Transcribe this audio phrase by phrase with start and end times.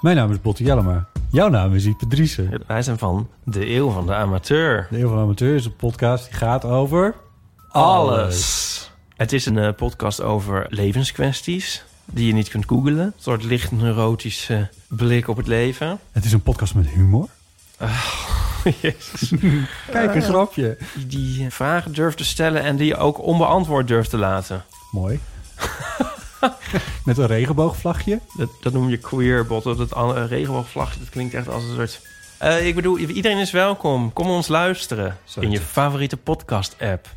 [0.00, 1.08] Mijn naam is Botte Jellema.
[1.30, 2.62] Jouw naam is Ipe Driessen.
[2.66, 4.86] Wij zijn van De Eeuw van de Amateur.
[4.90, 7.14] De Eeuw van de Amateur is een podcast die gaat over...
[7.68, 8.90] Alles.
[9.16, 12.98] Het is een uh, podcast over levenskwesties die je niet kunt googlen.
[12.98, 15.98] Een soort licht neurotische blik op het leven.
[16.12, 17.28] Het is een podcast met humor.
[17.80, 18.04] Oh,
[18.82, 19.32] jezus.
[19.90, 20.78] Kijk, een grapje.
[20.94, 24.64] Die, die vragen durft te stellen en die je ook onbeantwoord durft te laten.
[24.90, 25.20] Mooi.
[27.04, 28.20] met een regenboogvlagje.
[28.36, 29.62] Dat, dat noem je queerbot.
[29.62, 32.00] Dat het een regenboogvlagje, dat klinkt echt als een soort...
[32.42, 34.12] Uh, ik bedoel, iedereen is welkom.
[34.12, 37.08] Kom ons luisteren Zo in je favoriete podcast-app.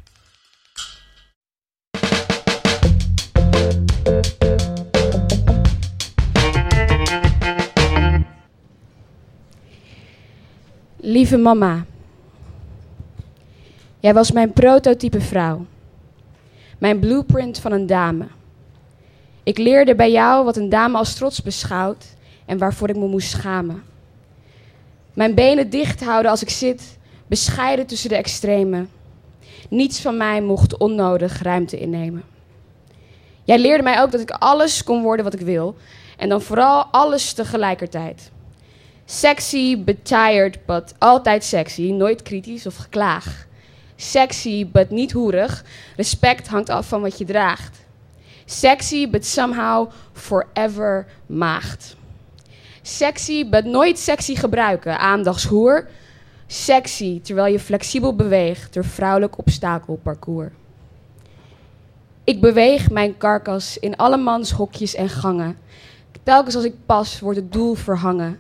[11.06, 11.86] Lieve mama,
[14.00, 15.66] jij was mijn prototype vrouw,
[16.78, 18.28] mijn blueprint van een dame.
[19.44, 22.06] Ik leerde bij jou wat een dame als trots beschouwt
[22.46, 23.84] en waarvoor ik me moest schamen.
[25.14, 28.90] Mijn benen dicht houden als ik zit, bescheiden tussen de extremen.
[29.70, 32.24] Niets van mij mocht onnodig ruimte innemen.
[33.44, 35.76] Jij leerde mij ook dat ik alles kon worden wat ik wil
[36.18, 38.32] en dan vooral alles tegelijkertijd.
[39.06, 41.92] Sexy, but tired, but altijd sexy.
[41.92, 43.48] Nooit kritisch of geklaag.
[43.96, 45.64] Sexy, but niet hoerig.
[45.96, 47.83] Respect hangt af van wat je draagt.
[48.46, 51.96] Sexy, but somehow forever maagd.
[52.82, 55.00] Sexy, but nooit sexy gebruiken.
[55.00, 55.88] Aandachtshoer.
[56.48, 60.52] Sexy, terwijl je flexibel beweegt door vrouwelijk obstakelparcours.
[62.24, 65.58] Ik beweeg mijn karkas in allemans hokjes en gangen.
[66.24, 68.40] Telkens als ik pas, wordt het doel verhangen.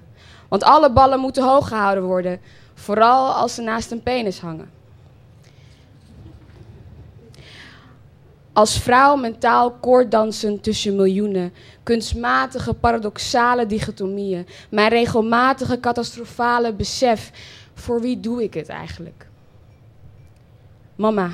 [0.50, 2.40] Want alle ballen moeten hoog gehouden worden,
[2.74, 4.70] vooral als ze naast een penis hangen.
[8.54, 11.54] Als vrouw mentaal koorddansen tussen miljoenen,
[11.84, 17.32] kunstmatige paradoxale dichotomieën, mijn regelmatige catastrofale besef,
[17.74, 19.28] voor wie doe ik het eigenlijk?
[20.96, 21.32] Mama,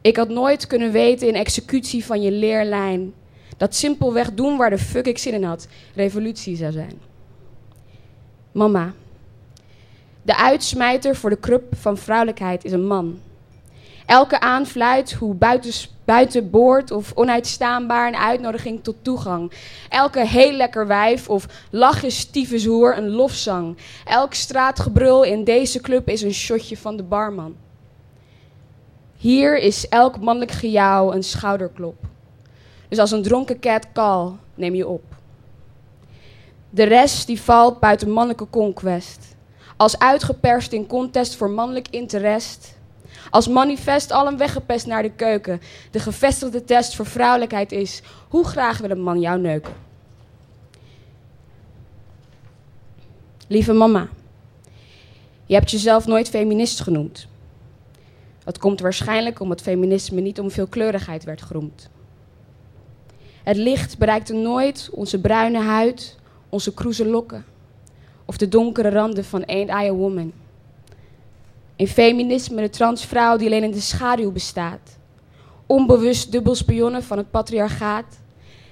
[0.00, 3.14] ik had nooit kunnen weten in executie van je leerlijn
[3.56, 7.00] dat simpelweg doen waar de fuck ik zin in had, revolutie zou zijn.
[8.52, 8.92] Mama.
[10.22, 13.20] De uitsmijter voor de krup van vrouwelijkheid is een man.
[14.12, 15.36] Elke aanfluit, hoe
[16.04, 19.52] buitenboord of onuitstaanbaar, een uitnodiging tot toegang.
[19.88, 23.76] Elke heel lekker wijf of lachjes tyfushoer een lofzang.
[24.04, 27.56] Elk straatgebrul in deze club is een shotje van de barman.
[29.16, 31.96] Hier is elk mannelijk gejouw een schouderklop.
[32.88, 35.04] Dus als een dronken cat call, neem je op.
[36.70, 39.36] De rest die valt buiten mannelijke conquest.
[39.76, 42.80] Als uitgeperst in contest voor mannelijk interest.
[43.32, 45.60] Als manifest allen weggepest naar de keuken.
[45.90, 49.72] De gevestigde test voor vrouwelijkheid is: hoe graag wil een man jou neuken?
[53.46, 54.08] Lieve mama,
[55.46, 57.26] je hebt jezelf nooit feminist genoemd.
[58.44, 61.90] Dat komt waarschijnlijk omdat feminisme niet om veelkleurigheid werd geroemd.
[63.42, 67.44] Het licht bereikte nooit onze bruine huid, onze kroeze lokken
[68.24, 70.32] of de donkere randen van Ain't I a Woman.
[71.76, 74.98] In feminisme de transvrouw die alleen in de schaduw bestaat.
[75.66, 78.20] Onbewust dubbelspionnen van het patriarchaat.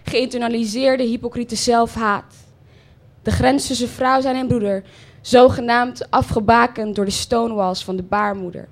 [0.03, 2.34] Geïnternaliseerde hypocriete zelfhaat.
[3.22, 4.84] De grens tussen vrouw zijn en broeder,
[5.21, 8.69] zogenaamd afgebakend door de stonewalls van de baarmoeder.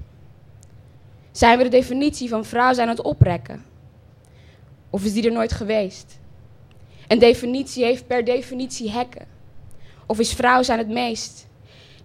[1.30, 3.64] Zijn we de definitie van vrouw zijn aan het oprekken?
[4.90, 6.18] Of is die er nooit geweest?
[7.08, 9.26] Een definitie heeft per definitie hekken.
[10.06, 11.46] Of is vrouw zijn het meest?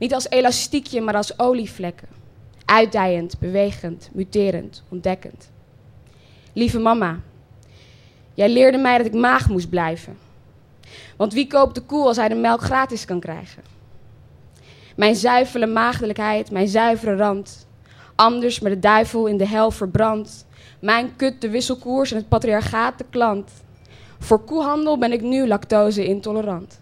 [0.04, 2.08] Niet als elastiekje, maar als olievlekken.
[2.66, 5.52] Uitdijend, bewegend, muterend, ontdekkend.
[6.54, 7.20] Lieve mama,
[8.34, 10.18] jij leerde mij dat ik maag moest blijven.
[11.18, 13.64] Want wie koopt de koe als hij de melk gratis kan krijgen?
[14.96, 17.68] Mijn zuivele maagdelijkheid, mijn zuivere rand.
[18.16, 20.46] Anders met de duivel in de hel verbrand.
[20.80, 23.52] Mijn kut de wisselkoers en het patriarchaat de klant.
[24.20, 26.82] Voor koehandel ben ik nu lactose intolerant.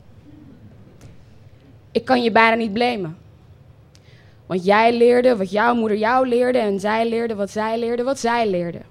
[1.92, 3.18] Ik kan je bijna niet blamen.
[4.46, 8.20] Want jij leerde wat jouw moeder jou leerde en zij leerde wat zij leerde wat
[8.20, 8.82] zij leerde.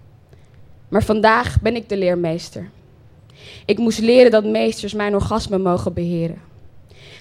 [0.89, 2.71] Maar vandaag ben ik de leermeester.
[3.65, 6.41] Ik moest leren dat meesters mijn orgasme mogen beheren.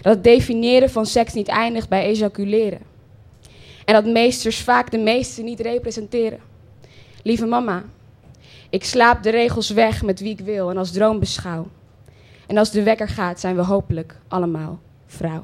[0.02, 2.82] Dat het definiëren van seks niet eindigt bij ejaculeren.
[3.86, 6.40] En dat meesters vaak de meesten niet representeren.
[7.24, 7.84] Lieve mama,
[8.70, 11.68] ik slaap de regels weg met wie ik wil en als droom beschouw.
[12.48, 15.44] En als de wekker gaat, zijn we hopelijk allemaal vrouw.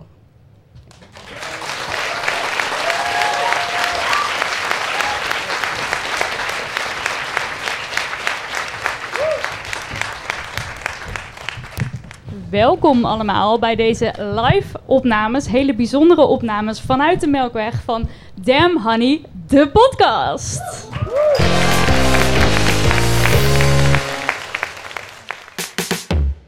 [12.50, 18.08] Welkom allemaal bij deze live opnames, hele bijzondere opnames vanuit de Melkweg van
[18.42, 20.60] Damn Honey, de podcast.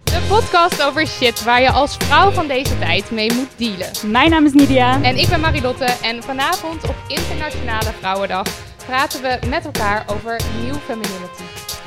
[0.03, 3.87] De podcast over shit waar je als vrouw van deze tijd mee moet dealen.
[4.11, 5.01] Mijn naam is Nidia.
[5.01, 8.47] En ik ben Marilotte en vanavond op Internationale Vrouwendag
[8.85, 11.43] praten we met elkaar over New Femininity.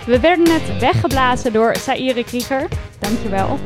[0.07, 2.69] We werden net weggeblazen door Saire Krieger.
[2.99, 3.59] Dankjewel.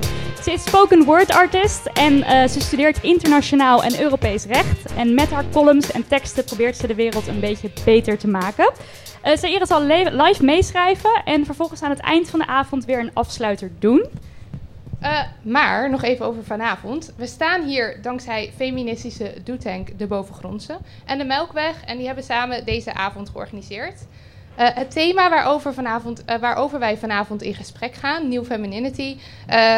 [0.44, 4.94] Ze is spoken word artist en uh, ze studeert internationaal en Europees recht.
[4.94, 8.72] En met haar columns en teksten probeert ze de wereld een beetje beter te maken.
[9.24, 13.14] Uh, Saire zal live meeschrijven en vervolgens aan het eind van de avond weer een
[13.14, 14.06] afsluiter doen.
[15.02, 17.12] Uh, maar nog even over vanavond.
[17.16, 21.84] We staan hier dankzij feministische doetank De Bovengrondse en de Melkweg.
[21.84, 24.06] En die hebben samen deze avond georganiseerd.
[24.58, 29.16] Uh, het thema waarover, vanavond, uh, waarover wij vanavond in gesprek gaan, New Femininity,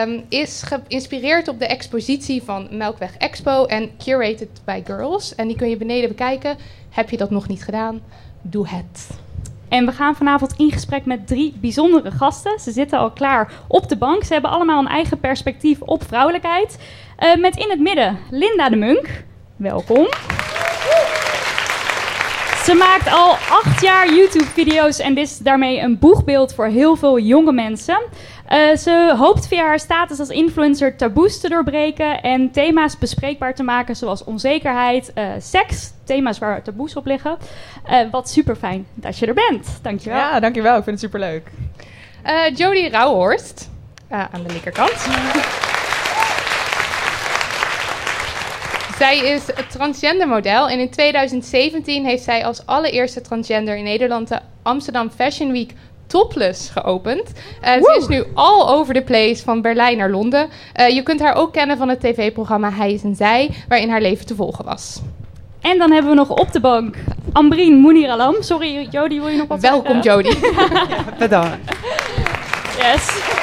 [0.03, 5.35] um, is geïnspireerd op de expositie van Melkweg Expo en curated by girls.
[5.35, 6.57] En die kun je beneden bekijken.
[6.91, 8.01] Heb je dat nog niet gedaan?
[8.43, 9.11] Doe het.
[9.69, 12.59] En we gaan vanavond in gesprek met drie bijzondere gasten.
[12.59, 14.25] Ze zitten al klaar op de bank.
[14.25, 16.79] Ze hebben allemaal een eigen perspectief op vrouwelijkheid.
[17.19, 19.25] Uh, met in het midden Linda de Munk.
[19.57, 20.07] Welkom.
[22.67, 27.53] Ze maakt al acht jaar YouTube-video's en is daarmee een boegbeeld voor heel veel jonge
[27.53, 28.03] mensen.
[28.53, 33.63] Uh, ze hoopt via haar status als influencer taboes te doorbreken en thema's bespreekbaar te
[33.63, 37.37] maken, zoals onzekerheid, uh, seks, thema's waar taboes op liggen.
[37.91, 39.79] Uh, wat super fijn dat je er bent.
[39.83, 40.19] Dankjewel.
[40.19, 40.77] Ja, dankjewel.
[40.77, 41.51] Ik vind het super leuk.
[42.55, 43.71] Jodie Rauhorst,
[44.09, 45.07] aan de linkerkant.
[48.99, 54.39] Zij is transgender model en in 2017 heeft zij als allereerste transgender in Nederland de
[54.63, 55.73] Amsterdam Fashion Week
[56.07, 57.33] topless geopend.
[57.65, 60.49] Uh, ze is nu all over the place, van Berlijn naar Londen.
[60.81, 64.01] Uh, je kunt haar ook kennen van het tv-programma Hij is en Zij, waarin haar
[64.01, 65.01] leven te volgen was.
[65.61, 66.97] En dan hebben we nog op de bank
[67.33, 68.35] Ambrien Mouniralam.
[68.41, 70.25] Sorry, Jody, wil je nog wat Welkom, zeggen?
[70.25, 70.47] Jody.
[70.89, 71.75] ja, bedankt.
[72.79, 73.36] Yes.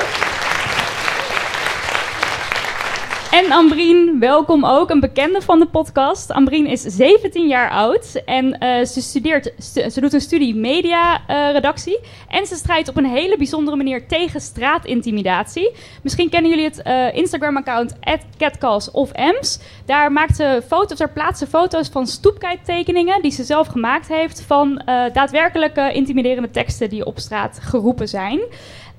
[3.34, 6.32] En Ambrien, welkom ook, een bekende van de podcast.
[6.32, 12.00] Ambrien is 17 jaar oud en uh, ze, studeert, stu ze doet een studie media-redactie.
[12.00, 15.72] Uh, en ze strijdt op een hele bijzondere manier tegen straatintimidatie.
[16.04, 17.96] Misschien kennen jullie het uh, Instagram-account
[18.38, 19.60] catcalls of Ems.
[19.86, 24.42] Daar maakt ze foto's, daar plaatst ze foto's van stoepkijttekeningen die ze zelf gemaakt heeft
[24.42, 24.82] van
[25.14, 28.40] daadwerkelijke intimiderende teksten die op straat geroepen zijn.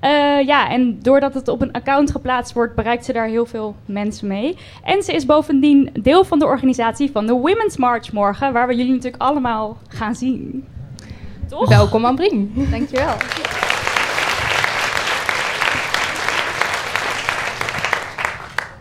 [0.05, 3.75] Uh, ja, en doordat het op een account geplaatst wordt, bereikt ze daar heel veel
[3.85, 4.57] mensen mee.
[4.83, 8.75] En ze is bovendien deel van de organisatie van de Women's March morgen, waar we
[8.75, 10.65] jullie natuurlijk allemaal gaan zien.
[11.49, 11.69] Toch?
[11.69, 12.51] Welkom, Ambrien.
[12.71, 13.15] Dankjewel.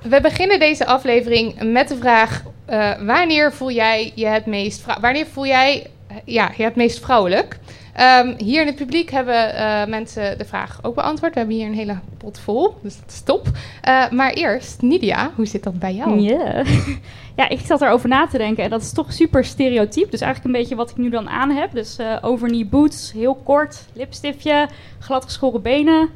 [0.02, 5.26] We beginnen deze aflevering met de vraag: uh, wanneer voel jij je het meest wanneer
[5.26, 5.86] voel jij
[6.24, 7.58] ja, je het meest vrouwelijk?
[8.00, 11.32] Um, hier in het publiek hebben uh, mensen de vraag ook beantwoord.
[11.32, 13.46] We hebben hier een hele pot vol, dus dat is top.
[13.88, 16.18] Uh, maar eerst, Nidia, hoe zit dat bij jou?
[16.18, 16.66] Yeah.
[17.36, 20.10] ja, ik zat erover na te denken en dat is toch super stereotyp.
[20.10, 21.72] Dus eigenlijk een beetje wat ik nu dan aan heb.
[21.72, 26.08] Dus uh, overknee boots, heel kort, lipstiftje, gladgeschoren benen.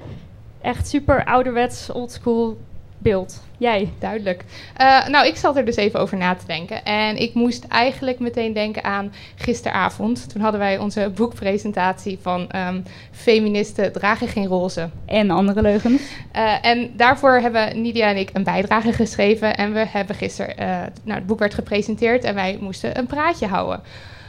[0.60, 2.58] Echt super ouderwets, oldschool
[2.98, 3.42] beeld.
[3.58, 3.88] Jij?
[3.98, 4.44] Duidelijk.
[4.80, 6.84] Uh, nou, ik zat er dus even over na te denken.
[6.84, 10.28] En ik moest eigenlijk meteen denken aan gisteravond.
[10.32, 14.88] Toen hadden wij onze boekpresentatie van um, Feministen dragen geen roze.
[15.06, 16.02] En andere leugens.
[16.36, 19.56] Uh, en daarvoor hebben Nidia en ik een bijdrage geschreven.
[19.56, 20.54] En we hebben gisteren...
[20.60, 20.66] Uh,
[21.02, 23.80] nou, het boek werd gepresenteerd en wij moesten een praatje houden.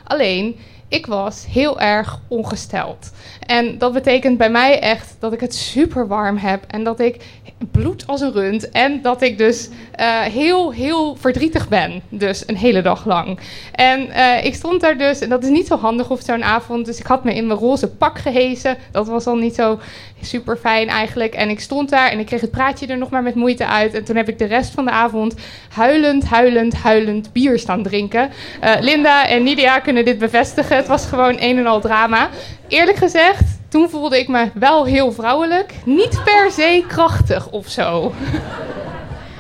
[0.04, 0.56] Alleen,
[0.88, 3.12] ik was heel erg ongesteld.
[3.40, 6.64] En dat betekent bij mij echt dat ik het super warm heb.
[6.68, 7.39] En dat ik
[7.72, 8.70] bloed als een rund.
[8.70, 12.02] En dat ik dus eh, heel, heel verdrietig ben.
[12.10, 13.40] Dus een hele dag lang.
[13.72, 16.86] En eh, ik stond daar dus, en dat is niet zo handig op zo'n avond.
[16.86, 18.78] Dus ik had me in mijn roze pak gehezen.
[18.92, 19.80] Dat was al niet zo
[20.22, 21.34] super fijn eigenlijk.
[21.34, 23.94] En ik stond daar en ik kreeg het praatje er nog maar met moeite uit.
[23.94, 25.36] En toen heb ik de rest van de avond
[25.74, 28.30] huilend, huilend, huilend bier staan drinken.
[28.60, 30.76] Eh, Linda en Nidia kunnen dit bevestigen.
[30.76, 32.30] Het was gewoon een en al drama.
[32.68, 35.74] Eerlijk gezegd, toen voelde ik me wel heel vrouwelijk.
[35.86, 38.14] Niet per se krachtig of zo.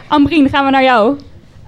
[0.08, 1.18] Ambrien, gaan we naar jou.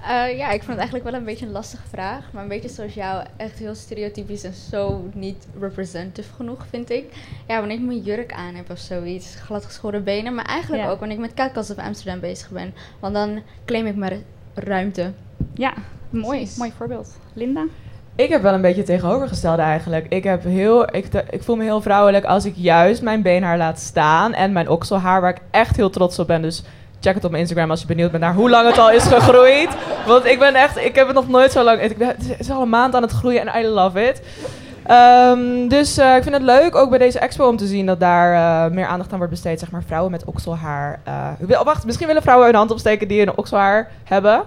[0.02, 2.24] Uh, ja, ik vond het eigenlijk wel een beetje een lastige vraag.
[2.32, 7.04] Maar een beetje zoals jou, echt heel stereotypisch en zo niet representative genoeg, vind ik.
[7.48, 10.34] Ja, wanneer ik mijn jurk aan heb of zoiets, gladgeschoren benen.
[10.34, 10.90] Maar eigenlijk Ja.
[10.90, 12.74] ook wanneer ik met Catcast of Amsterdam bezig ben.
[13.00, 14.16] Want dan claim ik maar
[14.54, 15.12] ruimte.
[15.54, 15.72] Ja,
[16.10, 16.48] mooi.
[16.56, 17.08] Mooi voorbeeld.
[17.32, 17.64] Linda?
[18.16, 20.06] Ik heb wel een beetje het tegenovergestelde eigenlijk.
[20.08, 23.78] Ik, heb heel, ik, ik voel me heel vrouwelijk als ik juist mijn beenhaar laat
[23.78, 24.32] staan.
[24.34, 26.42] En mijn okselhaar, waar ik echt heel trots op ben.
[26.42, 26.62] Dus
[27.00, 29.02] check het op mijn Instagram als je benieuwd bent naar hoe lang het al is
[29.04, 29.68] gegroeid.
[30.06, 31.80] Want ik ben echt, ik heb het nog nooit zo lang.
[31.80, 34.22] Ik ben, het is al een maand aan het groeien en I love it.
[34.86, 38.00] Ehm, dus eh, ik vind het leuk, ook bij deze expo, om te zien dat
[38.00, 38.34] daar
[38.66, 39.58] eh, meer aandacht aan wordt besteed.
[39.60, 41.00] Zeg maar vrouwen met okselhaar.
[41.38, 44.42] Wil- wacht, misschien willen vrouwen hun hand opsteken die een okselhaar hebben.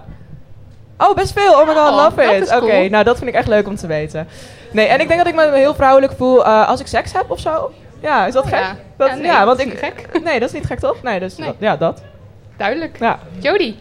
[0.98, 1.52] Oh, best veel.
[1.52, 2.42] Oh my god, Oh, love it.
[2.42, 2.88] is Oké, cool.
[2.88, 4.26] nou dat vind ik echt leuk om te weten.
[4.72, 7.30] Nee, en ik denk dat ik me heel vrouwelijk voel eh, als ik seks heb
[7.30, 7.70] of zo.
[8.00, 8.58] Ja, is dat Oh, gek?
[8.58, 8.76] ja.
[8.96, 9.72] Dat, Ja, want dat ik...
[9.72, 10.08] is niet gek.
[10.24, 11.02] Nee, dat is niet gek toch?
[11.02, 11.46] Nee, dus Nee.
[11.46, 12.02] dat- ja, dat.
[12.56, 12.96] Duidelijk.
[13.00, 13.18] Ja.
[13.38, 13.74] Jody,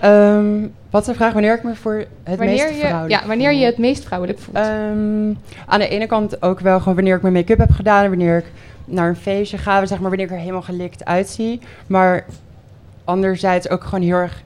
[0.00, 1.32] Ehm, wat is de vraag?
[1.32, 1.94] Wanneer ik me voor
[2.24, 3.58] het wanneer meest je, vrouwelijk ja, wanneer voel?
[3.58, 4.56] je het meest vrouwelijk voelt.
[4.56, 5.32] Ehm,
[5.66, 8.02] aan de ene kant ook wel gewoon wanneer ik mijn make-up heb gedaan...
[8.04, 8.44] en wanneer ik
[8.84, 11.60] naar een feestje ga, zeg maar wanneer ik er helemaal gelikt uitzie.
[11.86, 12.24] Maar
[13.04, 14.42] anderzijds ook gewoon heel erg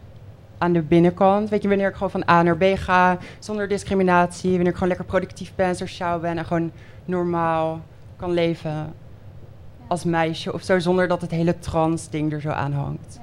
[0.61, 1.49] aan de binnenkant.
[1.49, 4.51] Weet je, wanneer ik gewoon van A naar B ga, zonder discriminatie.
[4.51, 6.39] Wanneer ik gewoon lekker productief ben, sociaal ben...
[6.39, 6.71] en gewoon
[7.05, 7.81] normaal
[8.17, 8.93] kan leven
[9.89, 10.79] als meisje of zo...
[10.79, 13.21] zonder dat het hele trans-ding er zo aan hangt.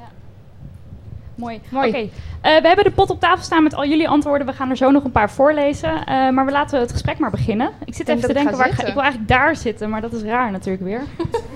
[1.35, 1.61] Mooi.
[1.69, 1.87] Mooi.
[1.87, 4.47] Oké, eh, we hebben de pot op tafel staan met al jullie antwoorden.
[4.47, 6.05] We gaan er zo nog een paar voorlezen.
[6.05, 7.69] Eh, maar we laten het gesprek maar beginnen.
[7.85, 10.01] Ik zit even te ik denken, waar ik, ga- ik wil eigenlijk daar zitten, maar
[10.01, 11.01] dat is raar natuurlijk weer.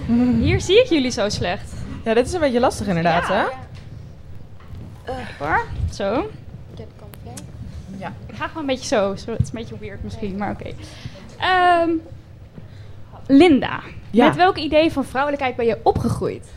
[0.46, 1.74] Hier zie ik jullie zo slecht.
[2.04, 3.44] Ja, dit is een beetje lastig inderdaad, hè?
[5.16, 5.66] Kijk hoor.
[5.92, 6.30] Zo.
[8.28, 9.16] Ik ga gewoon een beetje zo.
[9.16, 9.32] zo.
[9.32, 10.70] Het is een beetje weird misschien, maar oké.
[11.40, 11.90] Ehm,
[13.28, 14.28] Linda, Ja.
[14.28, 16.48] met welk idee van vrouwelijkheid ben je opgegroeid?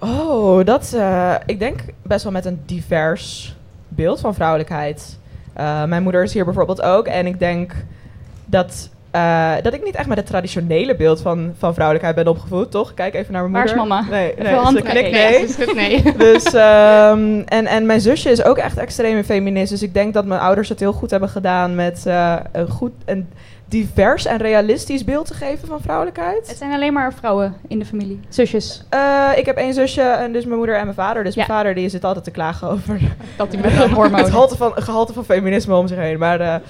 [0.00, 0.92] Oh, dat...
[0.92, 3.56] eh, ik denk best wel met een divers
[3.88, 5.18] beeld van vrouwelijkheid.
[5.52, 7.06] Eh, mijn moeder is hier bijvoorbeeld ook.
[7.06, 7.72] En ik denk
[8.44, 12.70] dat, eh, dat ik niet echt met het traditionele beeld van, van vrouwelijkheid ben opgevoed,
[12.70, 12.94] toch?
[12.94, 13.88] Kijk even naar mijn Waar is moeder.
[13.96, 14.08] mama?
[14.10, 15.46] Nee, nee, hand nee.
[15.46, 16.02] Dus goed, nee.
[16.16, 19.70] Dus, ehm, en, en mijn zusje is ook echt extreme feminist.
[19.70, 22.92] Dus ik denk dat mijn ouders het heel goed hebben gedaan met eh, een goed
[23.04, 23.28] en
[23.68, 26.48] divers en realistisch beeld te geven van vrouwelijkheid.
[26.48, 28.20] Het zijn alleen maar vrouwen in de familie.
[28.28, 28.84] Zusjes.
[28.88, 31.24] Eh, ik heb één zusje, en dus mijn moeder en mijn vader.
[31.24, 31.44] Dus Ja.
[31.46, 32.98] mijn vader die zit altijd te klagen over
[33.36, 33.72] Dat die met
[34.22, 36.18] het gehalte van, gehalte van feminisme om zich heen.
[36.18, 36.60] Maar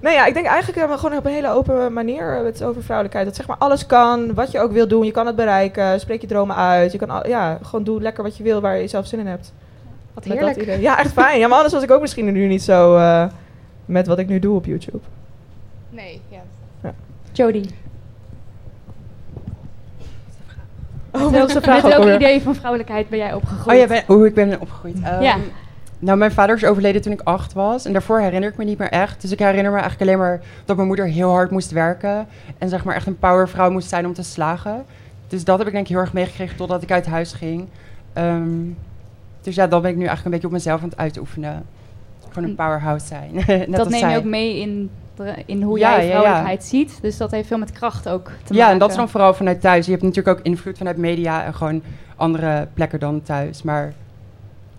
[0.00, 2.82] nee, ja, ik denk eigenlijk eh, gewoon op een hele open manier eh, het over
[2.82, 3.26] vrouwelijkheid.
[3.26, 5.04] Dat zeg maar alles kan, wat je ook wil doen.
[5.04, 6.92] Je kan het bereiken, spreek je dromen uit.
[6.92, 9.26] Je kan al- ja, gewoon doe lekker wat je wil, waar je zelf zin in
[9.26, 9.52] hebt.
[10.14, 10.54] Wat Met heerlijk.
[10.56, 10.80] dat idee.
[10.80, 11.38] Ja, echt fijn.
[11.38, 13.24] Ja, maar anders was ik ook misschien nu niet zo eh,
[13.84, 14.98] met wat ik nu doe op YouTube.
[15.90, 16.40] Nee, ja.
[17.32, 17.64] Jody.
[21.12, 22.14] Oh, met welke welk, vraag met ook welk alweer?
[22.14, 23.76] idee van vrouwelijkheid ben jij opgegroeid?
[23.76, 24.96] Oh ja, ben, hoe ik ben opgegroeid.
[25.02, 25.36] Ehm, Ja.
[26.02, 27.84] Nou, mijn vader is overleden toen ik acht was.
[27.84, 29.20] En daarvoor herinner ik me niet meer echt.
[29.20, 32.26] Dus ik herinner me eigenlijk alleen maar dat mijn moeder heel hard moest werken.
[32.58, 34.84] En zeg maar echt een powervrouw moest zijn om te slagen.
[35.28, 37.68] Dus dat heb ik denk ik heel erg meegekregen totdat ik uit huis ging.
[38.12, 38.50] Ehm,
[39.40, 41.66] dus ja, dan ben ik nu eigenlijk een beetje op mezelf aan het uitoefenen.
[42.28, 43.30] Gewoon een powerhouse zijn.
[43.46, 44.10] Net dat neem zij.
[44.10, 44.90] je ook mee in,
[45.46, 46.10] in hoe Ja, jij ja, ja.
[46.10, 46.98] vrouwelijkheid ziet.
[47.02, 48.56] Dus dat heeft veel met kracht ook te maken.
[48.56, 49.84] Ja, en dat is dan vooral vanuit thuis.
[49.84, 51.82] Je hebt natuurlijk ook invloed vanuit media en gewoon
[52.16, 53.62] andere plekken dan thuis.
[53.62, 53.92] Maar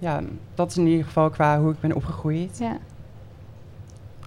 [0.01, 0.21] ja,
[0.55, 2.57] dat is in ieder geval qua hoe ik ben opgegroeid.
[2.59, 2.77] Ja.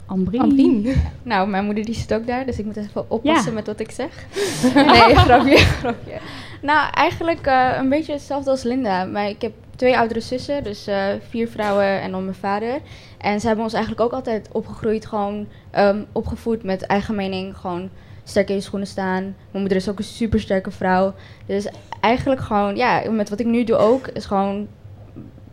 [0.07, 0.41] Ambrien.
[0.41, 0.95] Ambrien.
[1.23, 3.57] Nou, mijn moeder die zit ook daar, dus ik moet even oppassen Ja.
[3.57, 4.27] met wat ik zeg.
[4.75, 6.19] nee, grapje, grapje.
[6.63, 9.05] Nou, eigenlijk eh, een beetje hetzelfde als Linda.
[9.05, 12.81] Maar ik heb twee oudere zussen, dus eh, vier vrouwen en dan mijn vader.
[13.19, 17.57] En ze hebben ons eigenlijk ook altijd opgegroeid, gewoon ehm, opgevoed met eigen mening.
[17.57, 17.91] Gewoon
[18.25, 19.23] sterk in je schoenen staan.
[19.23, 21.15] Mijn moeder is ook een super sterke vrouw.
[21.47, 21.69] Dus
[22.01, 24.69] eigenlijk gewoon, ja, met wat ik nu doe ook, is gewoon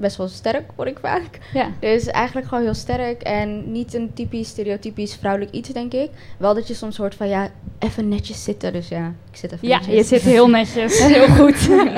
[0.01, 1.39] best wel sterk, word ik vaak.
[1.53, 1.67] Ja.
[1.79, 6.09] Dus eigenlijk gewoon heel sterk en niet een typisch stereotypisch vrouwelijk iets, denk ik.
[6.37, 7.47] Wel dat je soms hoort van ja,
[7.79, 8.73] even netjes zitten.
[8.73, 9.95] Dus ja, ik zit even Ja, netjes.
[9.95, 10.99] je zit heel netjes.
[11.07, 11.69] heel goed.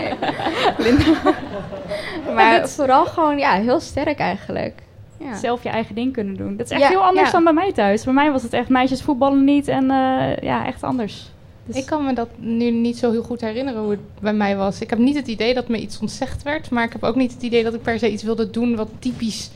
[2.36, 4.82] maar vooral gewoon ja, heel sterk eigenlijk.
[5.18, 5.36] Ja.
[5.36, 6.58] Zelf je eigen ding kunnen doen.
[6.58, 7.32] Dat is echt Ja, heel anders ja.
[7.32, 8.04] dan bij mij thuis.
[8.04, 11.32] Bij mij was het echt meisjes voetballen niet en eh, ja, echt anders.
[11.66, 14.56] Dus- Ik kan me dat nu niet zo heel goed herinneren hoe het bij mij
[14.56, 14.82] was.
[14.82, 17.34] Ik heb niet het idee dat me iets ontzegd werd, maar ik heb ook niet
[17.34, 19.52] het idee dat ik per se iets wilde doen wat typisch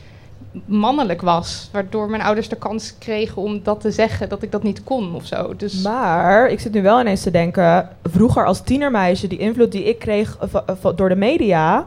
[0.64, 1.68] mannelijk was.
[1.72, 5.14] Waardoor mijn ouders de kans kregen om dat te zeggen, dat ik dat niet kon
[5.14, 5.56] of zo.
[5.56, 9.84] Dus Maar ik zit nu wel ineens te denken, vroeger als tienermeisje, die invloed die
[9.84, 11.86] ik kreeg eh, eh, door de media,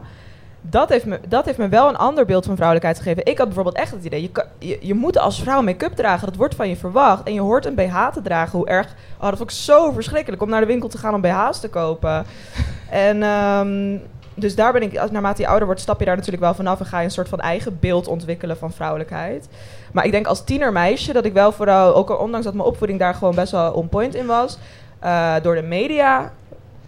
[0.62, 3.26] dat heeft, me, dat heeft me wel een ander beeld van vrouwelijkheid gegeven.
[3.26, 6.26] Ik had bijvoorbeeld echt het idee, je, kan- je, je moet als vrouw make-up dragen,
[6.26, 7.22] dat wordt van je verwacht.
[7.22, 10.42] En je hoort een BH te dragen, hoe erg, oh dat vond ik zo verschrikkelijk,
[10.42, 12.24] om naar de winkel te gaan om BH's te kopen.
[12.90, 13.98] en ehm,
[14.34, 16.80] dus daar ben ik, als, naarmate je ouder wordt, stap je daar natuurlijk wel vanaf
[16.80, 19.48] en ga je een soort van eigen beeld ontwikkelen van vrouwelijkheid.
[19.92, 22.98] Maar ik denk als tienermeisje dat ik wel vooral, ook al ondanks dat mijn opvoeding
[22.98, 24.58] daar gewoon best wel on point in was,
[24.98, 26.32] eh, door de media,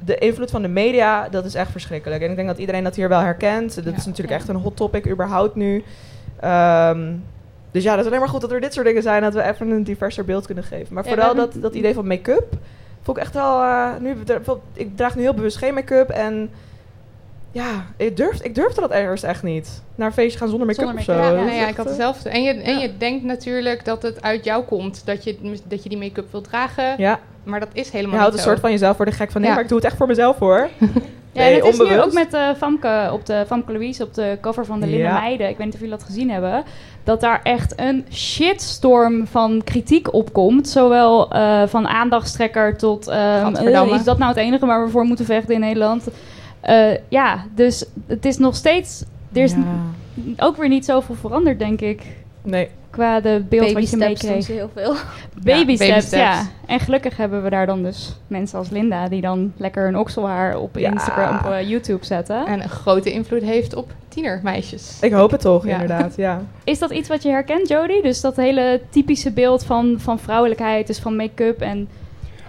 [0.05, 2.23] de invloed van de media, dat is echt verschrikkelijk.
[2.23, 3.75] En ik denk dat iedereen dat hier wel herkent.
[3.75, 3.97] Dat Ja.
[3.97, 5.85] is natuurlijk echt een hot topic überhaupt nu.
[6.41, 7.13] Ehm,
[7.71, 9.43] dus ja, dat is alleen maar goed dat er dit soort dingen zijn, dat we
[9.43, 10.95] even een diverser beeld kunnen geven.
[10.95, 12.47] Maar vooral dat, dat idee van make-up,
[13.03, 13.63] vond ik echt wel...
[13.63, 14.17] eh, nu,
[14.73, 16.51] ik draag nu heel bewust geen make-up en...
[17.55, 19.83] Ja, ik durfde, ik durfde dat ergens echt niet.
[19.95, 21.13] Naar een feestje gaan zonder make-up Zonder of zo.
[21.13, 22.29] make-up, Ja, Dat nou ja, ik had eh, hetzelfde.
[22.29, 22.81] En, je, en ja.
[22.81, 26.45] je denkt natuurlijk dat het uit jou komt, dat je, dat je die make-up wilt
[26.45, 26.95] dragen.
[26.99, 28.51] Ja, Maar dat is je helemaal houdt niet een zo.
[28.51, 29.41] soort van jezelf voor de gek van...
[29.41, 30.69] Nee, maar ik doe het echt voor mezelf hoor.
[31.35, 34.15] Ja, Nee, en het is nu ook met eh Famke, op de Famke Louise, op
[34.15, 35.19] de cover van de Linde Ja.
[35.19, 35.49] Meiden.
[35.49, 36.65] Ik weet niet of jullie dat gezien hebben.
[37.05, 40.69] Dat daar echt een shitstorm van kritiek op komt.
[40.69, 43.09] Zowel eh, van aandachtstrekker tot...
[43.09, 43.49] eh,
[43.95, 46.09] is dat nou het enige waar we voor moeten vechten in Nederland?
[46.65, 49.05] Eh, ja, dus het is nog steeds...
[49.33, 49.59] Er is Ja.
[50.37, 52.03] ook weer niet zoveel veranderd, denk ik.
[52.43, 54.47] Nee, Qua de beeld Baby wat je meekreeg.
[54.47, 54.95] heel veel.
[55.43, 56.11] Baby, Ja, steps, baby steps.
[56.23, 56.43] ja.
[56.67, 59.09] En gelukkig hebben we daar dan dus mensen als Linda...
[59.09, 60.91] die dan lekker hun okselhaar op Ja.
[60.91, 62.47] Instagram, op eh, YouTube zetten.
[62.47, 64.99] En een grote invloed heeft op tienermeisjes.
[65.01, 65.73] ik hoop het toch, Ja.
[65.73, 66.17] inderdaad.
[66.17, 66.43] Ja.
[66.65, 68.03] Is dat iets wat je herkent, Jodie?
[68.03, 71.89] Dus dat hele typische beeld van, van vrouwelijkheid, dus van make-up en,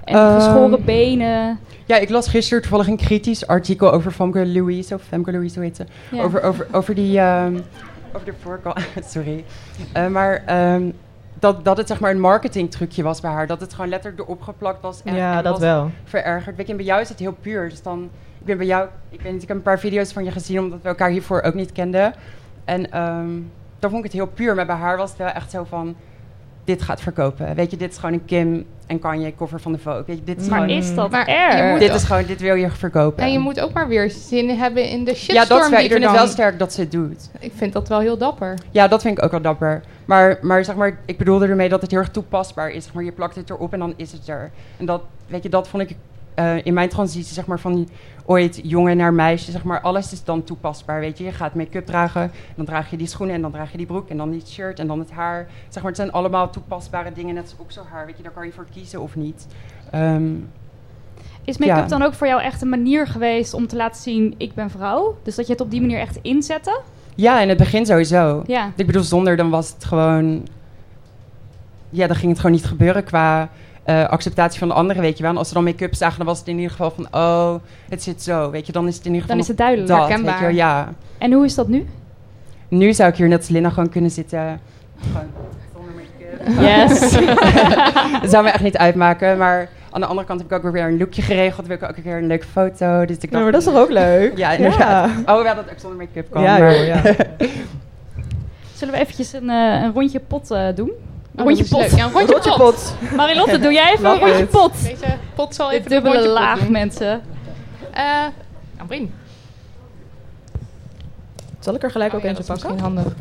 [0.05, 1.59] en Ehm, geschoren benen.
[1.85, 5.63] Ja, ik las gisteren toevallig een kritisch artikel over Famke Louise, of Femke Louise, hoe
[5.63, 5.85] heet ze?
[6.11, 6.23] Ja.
[6.23, 7.59] Over, over, over die, ehm,
[8.13, 8.79] over de voorkant,
[9.13, 9.45] sorry.
[9.93, 10.89] Eh, maar ehm,
[11.39, 13.47] dat, dat het zeg maar een marketingtrucje was bij haar.
[13.47, 15.01] Dat het gewoon letterlijk erop geplakt was.
[15.03, 15.91] En, ja, en dat was wel.
[16.03, 16.55] verergerd.
[16.55, 17.69] Weet je, en bij jou is het heel puur.
[17.69, 18.09] Dus dan,
[18.39, 20.59] ik ben bij jou, ik weet niet, ik heb een paar video's van je gezien,
[20.59, 22.13] omdat we elkaar hiervoor ook niet kenden.
[22.65, 23.29] En ehm
[23.79, 24.55] dan vond ik het heel puur.
[24.55, 25.95] Maar bij haar was het wel echt zo van,
[26.65, 27.55] dit gaat verkopen.
[27.55, 30.03] Weet je, dit is gewoon een Kim en Kanye cover van de Vogue.
[30.07, 31.69] Weet je, dit is Maar gewoon, is dat Maar je erg?
[31.71, 33.23] moet- dit is gewoon, dit wil je verkopen.
[33.23, 35.79] En je moet ook maar weer zin hebben in de ja, shitstorm dat is wel,
[35.79, 36.13] die ik er vind het dan...
[36.13, 37.29] wel sterk dat ze het doet.
[37.39, 38.57] Ik vind dat wel heel dapper.
[38.71, 39.81] Ja, dat vind ik ook wel dapper.
[40.05, 42.83] Maar, maar zeg maar, ik bedoelde ermee dat het heel erg toepasbaar is.
[42.83, 44.51] Zeg maar, je plakt het erop en dan is het er.
[44.77, 45.95] En dat, weet je, dat vond ik
[46.35, 47.87] eh, in mijn transitie, zeg maar, van
[48.25, 51.23] ooit jongen naar meisje, zeg maar, alles is dan toepasbaar, weet je.
[51.23, 54.09] Je gaat make-up dragen, dan draag je die schoenen en dan draag je die broek
[54.09, 55.47] en dan die shirt en dan het haar.
[55.69, 58.23] Zeg maar, het zijn allemaal toepasbare dingen, net als okselhaar, weet je.
[58.23, 59.47] Daar kan je voor kiezen of niet.
[59.91, 60.33] Ehm,
[61.43, 61.85] Is make-up Ja.
[61.87, 65.17] dan ook voor jou echt een manier geweest om te laten zien, ik ben vrouw?
[65.23, 66.81] Dus dat je het op die manier echt inzette?
[67.15, 68.43] ja, in het begin sowieso.
[68.47, 68.71] Ja.
[68.75, 70.47] Ik bedoel, zonder dan was het gewoon.
[71.89, 73.49] Ja, dan ging het gewoon niet gebeuren qua
[73.85, 75.31] eh, acceptatie van de anderen, weet je wel.
[75.31, 77.07] En als ze dan make-up zagen, dan was het in ieder geval van...
[77.11, 77.53] Oh,
[77.89, 78.71] het zit zo, weet je.
[78.71, 79.87] Dan is het in ieder Dan geval is het duidelijk.
[79.87, 80.39] dat, weet herkenbaar.
[80.39, 80.93] je wel, ja.
[81.17, 81.87] En hoe is dat nu?
[82.67, 84.59] Nu zou ik hier net als Linda gewoon kunnen zitten.
[85.01, 85.27] Gewoon
[85.73, 86.59] zonder make-up.
[86.61, 86.99] Yes.
[88.21, 89.37] dat zou me echt niet uitmaken.
[89.37, 91.67] Maar aan de andere kant heb ik ook weer een lookje geregeld.
[91.67, 93.05] Wil ik ook weer een leuke foto.
[93.05, 94.37] Dus ik Ja, maar dat is toch ook leuk?
[94.37, 95.09] Ja, inderdaad.
[95.25, 96.41] Oh, ja, dat ik zonder make-up kan.
[96.41, 97.01] Ja, maar- ja.
[98.75, 100.91] Zullen we eventjes een, eh, een rondje pot doen?
[101.35, 101.97] Een Oh, rondje is pot.
[101.99, 102.57] Ja, een rondje, pot.
[102.57, 102.95] pot.
[103.15, 104.49] Marilotte, doe jij even een rondje it.
[104.49, 104.83] pot?
[104.83, 107.21] Deze pot zal De even dubbele rondje pot laag, mensen.
[107.91, 108.03] Eh,
[108.75, 109.13] nou, Brien.
[111.59, 112.67] Zal ik er gelijk Oh ook ja, eentje pakken?
[112.69, 113.13] misschien handig.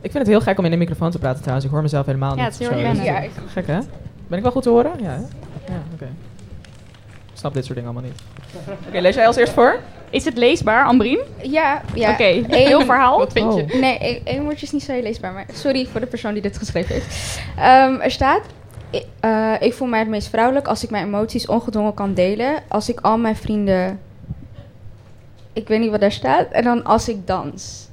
[0.00, 1.66] Ik vind het heel gek om in de microfoon te praten trouwens.
[1.66, 2.44] Ik hoor mezelf helemaal Ja, niet.
[2.44, 3.02] het is heel.
[3.04, 3.78] Ja, ik- Gek hè?
[4.26, 4.90] Ben ik wel goed te horen?
[5.00, 5.16] Ja, hè?
[5.72, 6.04] Ja, oké.
[7.32, 8.22] Ik snap dit soort dingen allemaal niet.
[8.88, 9.78] Oké, lees jij als eerst voor?
[10.14, 11.20] Is het leesbaar, Ambrien?
[11.42, 12.10] Ja, ja.
[12.12, 12.24] Oké,
[12.56, 13.18] heel verhaal.
[13.18, 13.62] Wat vind je?
[13.74, 13.80] Oh.
[13.80, 16.42] Nee, één- één woordje is niet zo heel leesbaar, maar sorry voor de persoon die
[16.42, 17.40] dit geschreven heeft.
[17.56, 18.40] Ehm, er staat,
[18.90, 22.54] ik, eh, ik voel mij het meest vrouwelijk als ik mijn emoties ongedwongen kan delen.
[22.68, 24.00] Als ik al mijn vrienden,
[25.52, 27.88] ik weet niet wat daar staat, en dan als ik dans.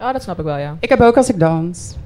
[0.00, 0.76] Oh, dat snap ik wel, ja.
[0.80, 1.96] Ik heb ook als ik dans.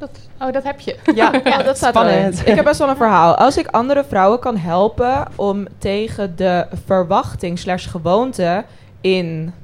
[0.00, 0.96] Dat, oh, dat heb je.
[1.14, 1.30] Ja,
[1.62, 2.10] dat staat wel in.
[2.10, 2.46] spannend.
[2.46, 3.34] Ik heb best wel een verhaal.
[3.34, 8.64] Als ik andere vrouwen kan helpen om tegen de verwachting slash gewoonte
[9.00, 9.54] in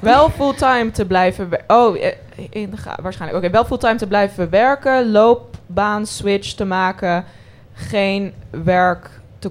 [0.00, 2.12] wel fulltime te blijven Oh, eh,
[2.50, 3.44] in waarschijnlijk.
[3.44, 7.24] Oké, wel fulltime te blijven werken, loopbaan switch te maken,
[7.72, 9.50] geen werk te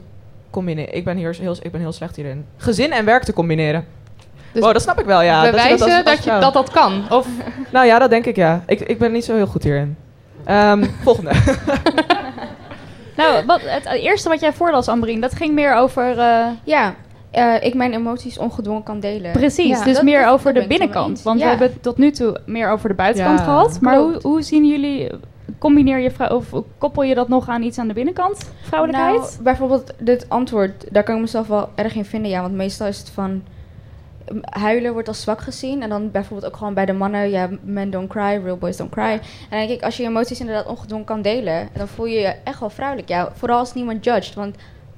[0.50, 0.96] combineren.
[0.96, 2.46] Ik ben hier heel, ik ben heel slecht hierin.
[2.58, 3.86] Gezin en werk te combineren.
[4.56, 5.44] Dus wow, dat snap ik wel, ja.
[5.52, 7.04] Dat je als- dat, als je, vrouw- dat dat kan.
[7.10, 7.28] Of
[7.72, 8.64] Nou ja, dat denk ik, ja.
[8.68, 9.98] Ik, ik ben niet zo heel goed hierin.
[10.46, 11.32] Ehm, volgende.
[13.18, 16.18] Nou, wat, het eerste wat jij voorlas, Ambrien, dat ging meer over...
[16.20, 16.94] eh, Ja,
[17.32, 19.32] eh, ik mijn emoties ongedwongen kan delen.
[19.32, 21.22] precies, Ja, dus dat- meer dat- over de binnenkant.
[21.22, 23.78] Want we hebben het tot nu toe meer over de buitenkant Ja, gehad.
[23.82, 25.10] Maar hoe zien jullie...
[25.60, 26.46] Combineer je vrouw of
[26.78, 28.52] koppel je dat nog aan iets aan de binnenkant?
[28.62, 29.16] Vrouwelijkheid?
[29.20, 32.32] Nou, bijvoorbeeld dit antwoord, daar kan ik mezelf wel erg in vinden.
[32.32, 33.44] Ja, want meestal is het van...
[34.50, 35.82] Huilen wordt als zwak gezien.
[35.82, 37.30] En dan bijvoorbeeld ook gewoon bij de mannen...
[37.30, 39.12] Ja, men don't cry, real boys don't cry.
[39.12, 41.70] En dan denk ik, als je je emoties inderdaad ongedwongen kan delen...
[41.74, 43.10] Dan voel je je echt wel vrouwelijk.
[43.10, 44.34] Ja, vooral als niemand judged.
[44.34, 44.56] Want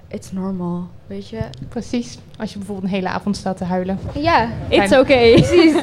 [0.07, 1.39] it's normal, weet je.
[1.69, 2.17] Precies.
[2.37, 3.99] Als je bijvoorbeeld een hele avond staat te huilen.
[4.13, 5.33] Ja, It's okay.
[5.33, 5.73] precies.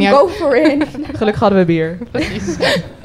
[0.10, 0.84] Go for it.
[1.18, 1.98] Gelukkig hadden we bier.
[2.10, 2.56] Precies.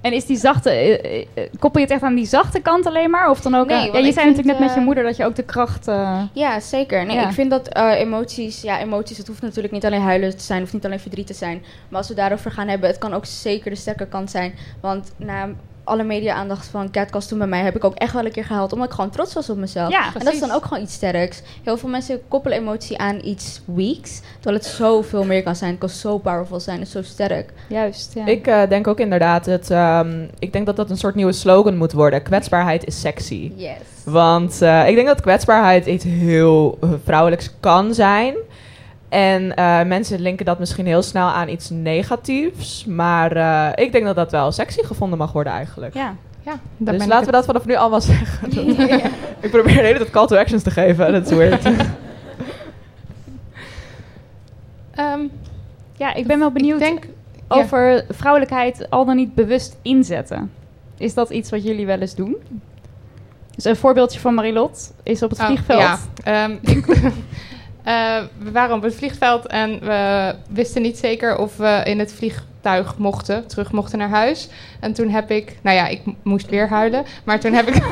[0.00, 0.70] En is die zachte...
[0.70, 3.30] eh, eh, koppel je het echt aan die zachte kant alleen maar?
[3.30, 5.24] Of dan ook Nee, ja, je zei natuurlijk net met je eh, moeder dat je
[5.24, 5.86] ook de kracht...
[6.32, 7.06] Ja, zeker.
[7.06, 7.26] Nee, Ja.
[7.26, 10.72] ik vind dat emoties, ja, emoties, het hoeft natuurlijk niet alleen huilen te zijn of
[10.72, 11.64] niet alleen verdriet te zijn.
[11.88, 14.54] Maar als we daarover gaan hebben, het kan ook zeker de sterke kant zijn.
[14.80, 15.48] Want na
[15.84, 18.72] alle media-aandacht van Catcast toen bij mij heb ik ook echt wel een keer gehaald,
[18.72, 19.90] omdat ik gewoon trots was op mezelf.
[19.90, 21.42] Ja, en dat is dan ook gewoon iets sterks.
[21.62, 25.70] Heel veel mensen koppelen emotie aan iets weaks, terwijl het zoveel meer kan zijn.
[25.70, 27.52] Het kan zo powerful zijn en zo sterk.
[27.68, 28.26] juist, ja.
[28.26, 31.76] Ik eh, denk ook inderdaad, het, ehm, ik denk dat dat een soort nieuwe slogan
[31.76, 32.22] moet worden.
[32.22, 33.52] Kwetsbaarheid is sexy.
[33.56, 33.76] Yes.
[34.04, 38.34] Want eh, ik denk dat kwetsbaarheid iets heel vrouwelijks kan zijn.
[39.10, 42.84] En eh, mensen linken dat misschien heel snel aan iets negatiefs.
[42.84, 45.94] Maar eh, ik denk dat dat wel sexy gevonden mag worden eigenlijk.
[45.94, 46.14] ja.
[46.44, 48.50] Ja, dus ben laten ik we dat vanaf nu allemaal zeggen.
[49.40, 51.12] ik probeer de hele tijd call to actions te geven.
[51.12, 51.64] Dat is weird.
[54.94, 55.20] Ehm,
[55.96, 57.06] ja, ik ben wel benieuwd Ik denk,
[57.48, 60.52] over vrouwelijkheid al dan niet bewust inzetten.
[60.96, 62.36] Is dat iets wat jullie wel eens doen?
[63.54, 65.80] Dus een voorbeeldje van Marilot is op het Oh, vliegveld.
[65.80, 66.86] ja, ehm, ik,
[67.84, 72.12] eh, we waren op het vliegveld en we wisten niet zeker of we in het
[72.12, 74.48] vliegtuig mochten, terug mochten naar huis.
[74.80, 77.74] En toen heb ik, nou ja, ik moest weer huilen, maar toen heb ik,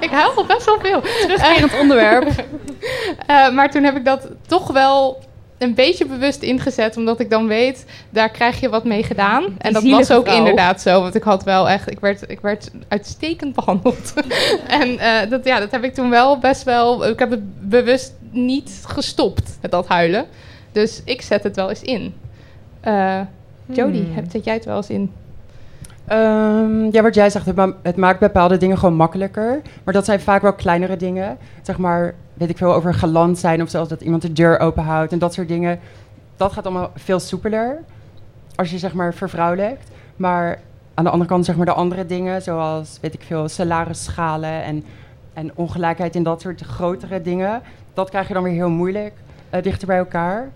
[0.00, 1.00] ik huil al best wel veel.
[1.00, 2.28] Terugkerend onderwerp.
[3.26, 5.22] Eh, maar toen heb ik dat toch wel
[5.58, 9.44] een beetje bewust ingezet, omdat ik dan weet, daar krijg je wat mee gedaan.
[9.58, 10.36] En dat was ook vrouw.
[10.36, 14.12] inderdaad zo, want ik had wel echt, ik werd, ik werd uitstekend behandeld.
[14.80, 18.12] en eh, dat, ja, dat heb ik toen wel best wel, ik heb het bewust
[18.34, 20.24] niet gestopt met dat huilen.
[20.72, 22.14] Dus ik zet het wel eens in.
[22.80, 23.20] Eh
[23.66, 24.14] Jody, Hmm.
[24.14, 25.12] heb, zet jij het wel eens in?
[26.06, 29.60] Ehm, ja, wat jij zegt, het, ma- het maakt bepaalde dingen gewoon makkelijker.
[29.84, 31.38] Maar dat zijn vaak wel kleinere dingen.
[31.62, 35.12] Zeg maar, weet ik veel, over galant zijn of zelfs dat iemand de deur openhoudt
[35.12, 35.80] en dat soort dingen.
[36.36, 37.78] Dat gaat allemaal veel soepeler
[38.54, 39.88] als je zeg maar vervrouwelijkt.
[40.16, 40.58] Maar
[40.94, 44.84] aan de andere kant zeg maar de andere dingen, zoals weet ik veel, salarisschalen en,
[45.34, 47.62] en ongelijkheid in dat soort grotere dingen.
[47.94, 49.12] Dat krijg je dan weer heel moeilijk
[49.50, 50.50] eh, dichter bij elkaar.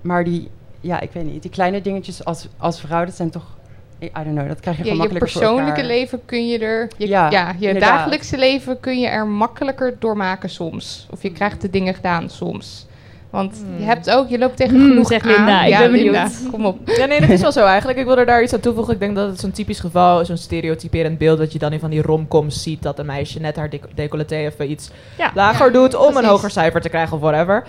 [0.00, 0.48] Maar die,
[0.80, 3.56] ja, ik weet niet, die kleine dingetjes als, als vrouw, dat zijn toch
[4.02, 6.90] I don't know, dat krijg je Ja, gewoon je makkelijker persoonlijke leven kun je er.
[6.96, 7.96] Je, Ja, ja, je inderdaad.
[7.96, 11.06] dagelijkse leven kun je er makkelijker doormaken soms.
[11.10, 12.86] Of je krijgt de dingen gedaan soms.
[13.30, 15.32] Want je hebt ook, je loopt tegen Hmm, genoeg zegt aan.
[15.32, 16.14] Linda, ik ja, ben benieuwd.
[16.14, 16.78] Linda, kom op.
[16.84, 17.98] Ja, nee, dat is wel zo eigenlijk.
[17.98, 18.94] Ik wil er daar iets aan toevoegen.
[18.94, 21.38] Ik denk dat het zo'n typisch geval, zo'n stereotyperend beeld...
[21.38, 22.82] dat je dan in van die romcoms ziet...
[22.82, 25.30] dat een meisje net haar dec- decolleté even iets Ja.
[25.34, 25.94] lager Ja, doet...
[25.96, 27.64] om een hoger cijfer te krijgen of whatever.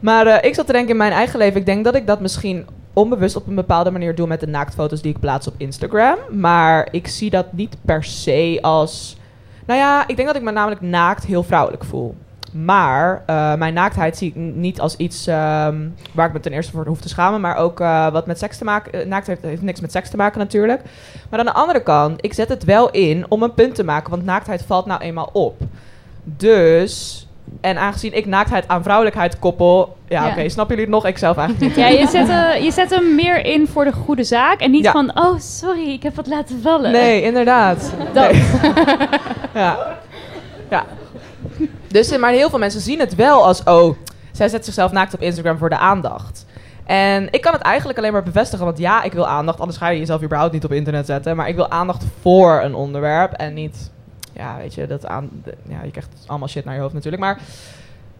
[0.00, 1.60] Maar eh, ik zat te denken in mijn eigen leven...
[1.60, 4.26] ik denk dat ik dat misschien onbewust op een bepaalde manier doe...
[4.26, 6.16] met de naaktfoto's die ik plaats op Instagram.
[6.30, 9.16] Maar ik zie dat niet per se als...
[9.66, 12.14] Nou ja, ik denk dat ik me namelijk naakt heel vrouwelijk voel.
[12.52, 15.76] Maar eh, mijn naaktheid zie ik niet als iets ehm,
[16.12, 17.40] waar ik me ten eerste voor hoef te schamen.
[17.40, 18.92] Maar ook eh, wat met seks te maken.
[18.92, 20.80] eh, naaktheid heeft niks met seks te maken natuurlijk.
[21.30, 24.10] Maar aan de andere kant, ik zet het wel in om een punt te maken.
[24.10, 25.60] Want naaktheid valt nou eenmaal op.
[26.24, 27.26] Dus...
[27.60, 29.96] En aangezien ik naaktheid aan vrouwelijkheid koppel...
[30.08, 30.30] Ja, Ja.
[30.30, 31.10] oké, snappen jullie het nog?
[31.10, 31.84] Ik zelf eigenlijk niet.
[31.84, 34.60] Ja, je zet, je zet hem meer in voor de goede zaak.
[34.60, 34.92] En niet Ja.
[34.92, 36.92] van, oh sorry, ik heb wat laten vallen.
[36.92, 37.92] Nee, inderdaad.
[38.12, 38.32] Dat.
[38.32, 38.42] Nee.
[39.54, 39.96] ja.
[40.70, 40.84] ja.
[41.92, 43.62] Dus, maar heel veel mensen zien het wel als...
[43.64, 43.96] Oh,
[44.32, 46.46] zij zet zichzelf naakt op Instagram voor de aandacht.
[46.84, 48.64] En ik kan het eigenlijk alleen maar bevestigen.
[48.64, 49.60] Want ja, ik wil aandacht.
[49.60, 51.36] Anders ga je jezelf überhaupt niet op internet zetten.
[51.36, 53.32] Maar ik wil aandacht voor een onderwerp.
[53.32, 53.90] En niet...
[54.32, 55.30] Ja, weet je, dat aan...
[55.68, 57.22] Ja, je krijgt allemaal shit naar je hoofd natuurlijk.
[57.22, 57.38] Maar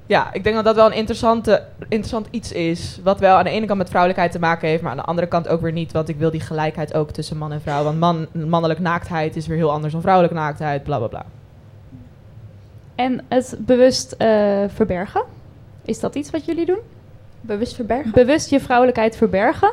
[0.06, 3.00] ja, ik denk dat dat wel een interessante, interessant iets is.
[3.02, 5.26] Wat wel aan de ene kant met vrouwelijkheid te maken heeft, maar aan de andere
[5.26, 5.92] kant ook weer niet.
[5.92, 7.84] Want ik wil die gelijkheid ook tussen man en vrouw.
[7.84, 11.24] Want man, mannelijk naaktheid is weer heel anders dan vrouwelijke naaktheid, bla bla bla.
[12.94, 15.22] En het bewust eh, verbergen.
[15.84, 16.78] Is dat iets wat jullie doen?
[17.40, 18.12] Bewust verbergen?
[18.12, 19.72] Bewust je vrouwelijkheid verbergen?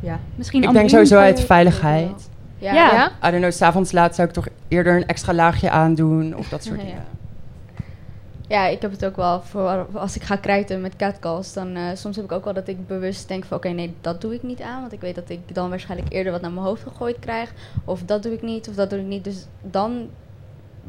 [0.00, 0.20] Ja.
[0.34, 2.28] Misschien Ik denk sowieso uit veiligheid.
[2.58, 2.72] Ja.
[2.74, 2.92] Ja.
[2.92, 3.06] ja.
[3.28, 6.64] I don't know, s'avonds laat zou ik toch eerder een extra laagje aandoen of dat
[6.64, 6.84] soort Ja.
[6.86, 7.04] dingen.
[8.48, 11.52] Ja, ik heb het ook wel voor als ik ga krijten met catcalls.
[11.52, 14.20] Dan uh, soms heb ik ook wel dat ik bewust denk van oké, nee, dat
[14.20, 14.80] doe ik niet aan.
[14.80, 17.52] Want ik weet dat ik dan waarschijnlijk eerder wat naar mijn hoofd gegooid krijg.
[17.84, 19.24] Of dat doe ik niet, of dat doe ik niet.
[19.24, 20.08] Dus dan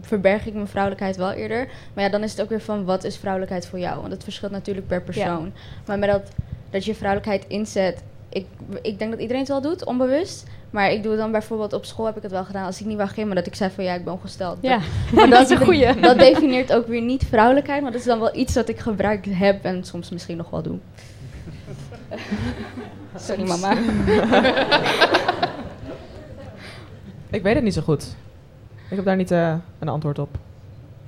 [0.01, 1.67] verberg ik mijn vrouwelijkheid wel eerder.
[1.93, 3.99] Maar ja, dan is het ook weer van wat is vrouwelijkheid voor jou?
[3.99, 5.51] Want het verschilt natuurlijk per persoon.
[5.85, 6.31] Maar met dat,
[6.69, 8.03] dat je vrouwelijkheid inzet.
[8.29, 8.45] Ik,
[8.81, 10.45] ik denk dat iedereen het wel doet, onbewust.
[10.69, 12.65] Maar ik doe het dan bijvoorbeeld op school heb ik het wel gedaan.
[12.65, 14.57] Als ik niet wou gimmen, dat ik zei van ja, ik ben ongesteld.
[14.61, 14.79] Ja,
[15.13, 15.99] maar dat is een goeie.
[15.99, 17.81] Dat definieert ook weer niet vrouwelijkheid.
[17.81, 20.61] Maar dat is dan wel iets dat ik gebruikt heb en soms misschien nog wel
[20.61, 20.77] doe.
[23.27, 23.71] Sorry mama.
[27.29, 28.15] ik weet het niet zo goed.
[28.89, 30.37] Ik heb daar niet uh, een antwoord op.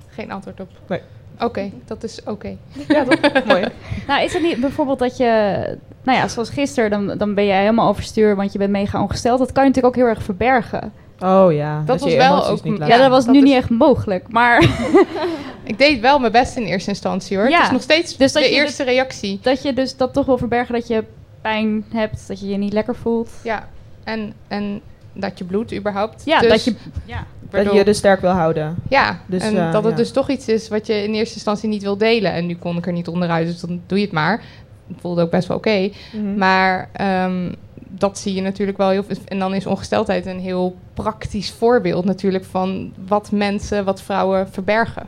[0.08, 0.70] Geen antwoord op?
[0.88, 1.02] Nee.
[1.40, 2.58] Oké, dat is oké.
[2.88, 3.46] Ja, toch?
[3.46, 3.66] Mooi.
[4.08, 5.78] Nou, is het niet bijvoorbeeld dat je...
[6.04, 8.36] Nou ja, zoals gisteren, dan, dan ben je helemaal overstuur...
[8.36, 9.40] want je bent mega ongesteld.
[9.40, 10.92] Dat kan je natuurlijk ook heel erg verbergen.
[11.20, 11.84] Oh ja.
[11.86, 12.66] Dat, was wel ook...
[12.66, 14.64] ja, dat was nu niet echt mogelijk, maar...
[15.64, 17.50] ik deed wel mijn best in eerste instantie, hoor.
[17.50, 17.58] Ja.
[17.58, 19.40] Het is nog steeds dus de eerste reactie.
[19.42, 21.04] Dat je dus dat toch wil verbergen dat je
[21.42, 22.28] pijn hebt...
[22.28, 23.30] dat je je niet lekker voelt.
[23.44, 23.68] Ja,
[24.04, 24.34] en...
[24.48, 24.82] en
[25.20, 26.22] dat je bloed überhaupt.
[26.26, 26.76] Ja, dus dat je...
[27.06, 27.26] Ja.
[27.50, 28.76] Dat je je dus sterk wil houden.
[28.90, 29.98] Ja, dus, en uh, dat het ja.
[29.98, 32.34] dus toch iets is wat je in eerste instantie niet wil delen.
[32.34, 34.42] En nu kon ik er niet onderuit, dus dan doe je het maar.
[34.88, 35.68] Het voelde ook best wel oké.
[35.68, 35.94] Okay.
[36.14, 36.38] Mm -hmm.
[36.38, 36.90] Maar
[37.26, 37.56] um,
[37.90, 39.16] dat zie je natuurlijk wel heel veel.
[39.26, 45.06] En dan is ongesteldheid een heel praktisch voorbeeld natuurlijk van wat mensen, wat vrouwen verbergen.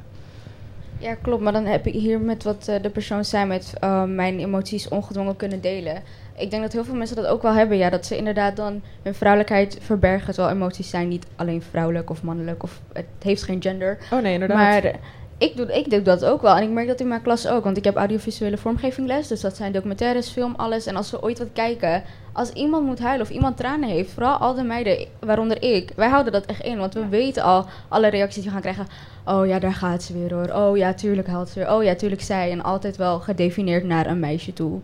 [0.98, 1.44] Ja, klopt.
[1.44, 4.88] Maar dan heb ik hier met wat uh, de persoon zei met uh, mijn emoties
[4.88, 6.04] ongedwongen kunnen delen
[6.40, 7.78] ik denk dat heel veel mensen dat ook wel hebben.
[7.78, 10.34] Ja, dat ze inderdaad dan hun vrouwelijkheid verbergen.
[10.34, 12.64] Terwijl emoties zijn niet alleen vrouwelijk of mannelijk.
[12.64, 13.98] Of het heeft geen gender.
[14.12, 14.58] Oh nee, inderdaad.
[14.58, 14.92] Maar
[15.38, 16.56] ik doe, ik doe dat ook wel.
[16.56, 17.64] En ik merk dat in mijn klas ook.
[17.64, 19.28] Want ik heb audiovisuele vormgeving les.
[19.28, 20.86] Dus dat zijn documentaires, film, alles.
[20.86, 22.04] En als we ooit wat kijken.
[22.34, 24.12] Als iemand moet huilen of iemand tranen heeft.
[24.12, 25.92] Vooral al de meiden, waaronder ik.
[25.96, 26.78] Wij houden dat echt in.
[26.78, 28.88] Want we weten al alle reacties die we gaan krijgen.
[29.26, 30.54] Oh ja, daar gaat ze weer hoor.
[30.54, 31.72] Oh ja, tuurlijk huilt ze weer.
[31.72, 32.52] Oh ja, tuurlijk zij.
[32.52, 34.80] En altijd wel gedefinieerd naar een meisje toe.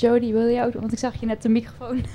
[0.00, 0.72] Jody, wil je ook?
[0.72, 2.04] Want ik zag je net de microfoon.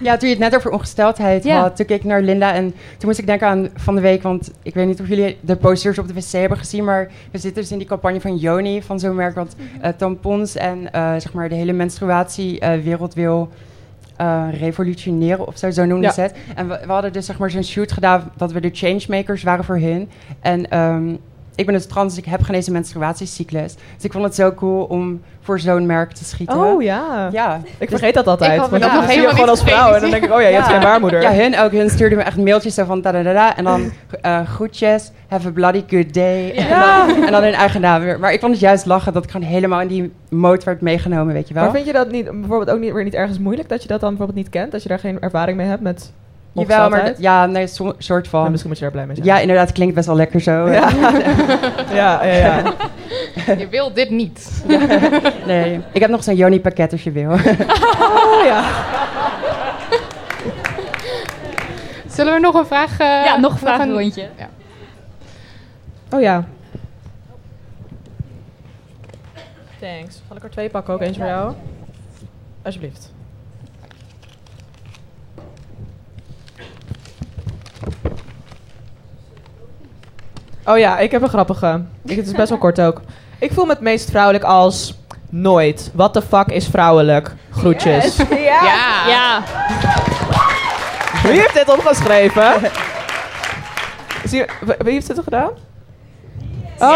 [0.00, 1.60] Ja, toen je het net over ongesteldheid ja.
[1.60, 4.22] had, toen keek ik naar Linda en toen moest ik denken aan van de week,
[4.22, 7.38] want ik weet niet of jullie de posters op de wc hebben gezien, maar we
[7.38, 11.12] zitten dus in die campagne van Joni, van zo'n merk wat uh, tampons en uh,
[11.12, 13.50] zeg maar de hele menstruatiewereld uh, wil
[14.50, 16.12] revolutioneren of zo, zo noemde ja.
[16.12, 16.34] ze het.
[16.54, 19.64] En we, we, hadden dus zeg maar zo'n shoot gedaan dat we de changemakers waren
[19.64, 20.08] voor hun.
[20.40, 21.18] En um,
[21.58, 23.74] ik ben dus trans, dus ik heb geen eens een menstruatiecyclus.
[23.74, 26.56] Dus ik vond het zo cool om voor zo'n merk te schieten.
[26.56, 27.28] Oh ja.
[27.32, 27.60] ja.
[27.78, 28.62] Ik vergeet dat altijd.
[28.62, 28.94] Ik want ja.
[28.94, 29.92] dan zie je gewoon als vrouw.
[29.94, 30.58] En dan denk ik, oh ja, je ja.
[30.58, 31.22] hebt geen baarmoeder.
[31.22, 31.72] Ja, hun ook.
[31.72, 33.56] Hun stuurde me echt mailtjes zo van da da da da.
[33.56, 33.92] En dan
[34.24, 36.50] uh, groetjes, have a bloody good day.
[36.50, 38.18] En, dan, en dan hun eigen naam weer.
[38.18, 41.34] Maar ik vond het juist lachen dat ik gewoon helemaal in die mode werd meegenomen,
[41.34, 41.62] weet je wel.
[41.62, 44.00] Maar vind je dat niet, bijvoorbeeld ook niet, weer niet ergens moeilijk dat je dat
[44.00, 44.72] dan bijvoorbeeld niet kent?
[44.72, 46.12] Dat je daar geen ervaring mee hebt met
[46.60, 48.42] Jawel, maar ja, nee, so, soort van.
[48.42, 49.28] Ja, misschien moet je daar blij mee zijn.
[49.28, 50.70] Ja, inderdaad, klinkt best wel lekker zo.
[50.70, 50.90] Ja,
[51.92, 52.72] ja, ja, ja.
[53.58, 54.64] Je wil dit niet.
[55.46, 57.30] nee, ik heb nog zo'n Joni pakket als je wil.
[57.30, 58.64] oh ja.
[62.06, 62.92] Zullen we nog een vraag...
[62.92, 64.28] Uh, ja, nog een vragenrondje.
[64.36, 64.48] Ja.
[66.10, 66.44] Oh ja.
[69.80, 70.20] Thanks.
[70.28, 71.00] Zal ik er twee pakken ook?
[71.00, 71.54] Eentje voor jou?
[72.62, 73.12] Alsjeblieft.
[80.68, 81.80] Oh ja, ik heb een grappige.
[82.04, 83.00] Ik, het is best wel kort ook.
[83.38, 85.90] Ik voel me het meest vrouwelijk als nooit.
[85.94, 87.34] What the fuck is vrouwelijk?
[87.50, 88.16] Groetjes.
[88.16, 88.36] Ja.
[88.36, 89.06] ja.
[89.06, 89.42] ja.
[91.22, 92.52] Wie heeft dit opgeschreven?
[94.30, 94.44] Zie,
[94.78, 95.50] wie heeft dit gedaan?
[96.78, 96.88] Oh,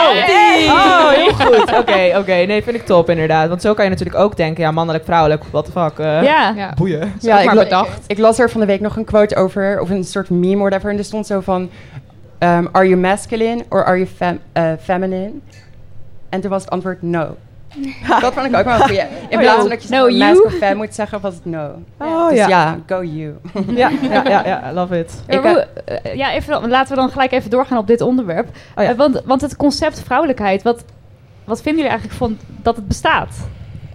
[0.69, 1.79] oh heel goed.
[1.79, 2.33] Oké, oké.
[2.33, 3.49] Nee, vind ik top inderdaad.
[3.49, 5.99] Want zo kan je natuurlijk ook denken, ja, mannelijk, vrouwelijk, what the fuck.
[5.99, 6.53] Uh, ja.
[6.57, 6.73] ja.
[6.75, 7.13] Boeien.
[7.21, 7.97] Ja, ik, bedacht.
[7.97, 10.61] Ik, ik, las er van de week nog een quote over, of een soort meme
[10.61, 10.91] whatever.
[10.91, 11.71] En er stond zo van,
[12.43, 15.33] um, are you masculine or are you fem uh, feminine?
[16.29, 17.37] En toen was het antwoord no.
[18.21, 19.05] dat vond ik ook wel een goeie.
[19.29, 21.83] In plaats van dat je no, mask of fem moet zeggen, was het no.
[21.99, 22.49] Oh, dus ja.
[22.49, 23.35] ja, go you.
[23.83, 25.23] ja, ja, ja, love it.
[25.27, 28.49] Ik, uh, ja, even, laten we dan gelijk even doorgaan op dit onderwerp.
[28.77, 28.91] Oh, ja.
[28.91, 30.85] uh, want, want het concept vrouwelijkheid, wat,
[31.45, 33.37] wat vinden jullie eigenlijk van dat het bestaat?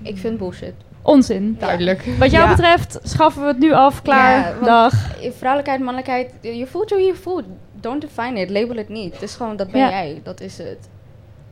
[0.01, 0.73] Ik vind bullshit.
[1.01, 1.55] Onzin.
[1.59, 2.05] Duidelijk.
[2.19, 2.55] Wat jou ja.
[2.55, 4.93] betreft schaffen we het nu af, klaar, ja, dag.
[5.37, 7.45] Vrouwelijkheid, mannelijkheid, je voelt hoe je voelt.
[7.81, 9.13] Don't define it, label het niet.
[9.13, 9.89] Het is gewoon, dat ben ja.
[9.89, 10.89] jij, dat is het.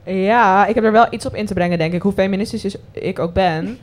[0.04, 2.76] Ja, ik heb er wel iets op in te brengen, denk ik, hoe feministisch is
[2.92, 3.78] ik ook ben.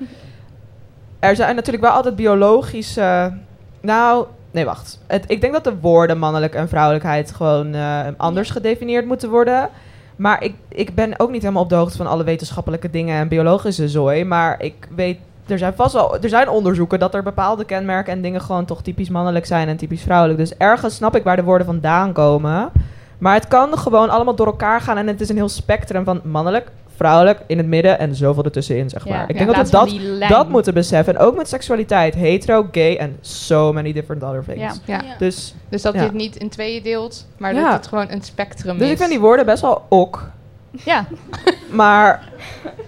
[1.18, 3.33] er zijn natuurlijk wel altijd biologische...
[3.81, 4.98] Nou, nee, wacht.
[5.07, 9.68] Het, ik denk dat de woorden mannelijk en vrouwelijkheid gewoon uh, anders gedefinieerd moeten worden.
[10.16, 13.28] Maar ik, ik ben ook niet helemaal op de hoogte van alle wetenschappelijke dingen en
[13.28, 14.24] biologische zooi.
[14.24, 18.22] Maar ik weet er zijn vast wel er zijn onderzoeken dat er bepaalde kenmerken en
[18.22, 20.38] dingen gewoon toch typisch mannelijk zijn en typisch vrouwelijk.
[20.38, 22.70] Dus ergens snap ik waar de woorden vandaan komen.
[23.18, 26.20] Maar het kan gewoon allemaal door elkaar gaan en het is een heel spectrum van
[26.24, 29.18] mannelijk, vrouwelijk, in het midden en zoveel ertussenin, zeg maar.
[29.18, 31.14] Ja, Ik denk dat we dat, dat moeten beseffen.
[31.16, 34.61] En ook met seksualiteit, hetero, gay en so many different other things.
[34.85, 34.96] Ja.
[34.98, 35.00] Ja.
[35.09, 35.14] Ja.
[35.18, 36.00] Dus, Dus dat Ja.
[36.00, 37.62] je het niet in tweeën deelt, maar Ja.
[37.64, 38.92] dat het gewoon een spectrum dus is.
[38.92, 40.31] ik vind die woorden best wel ok.
[40.85, 41.06] Ja,
[41.70, 42.22] Maar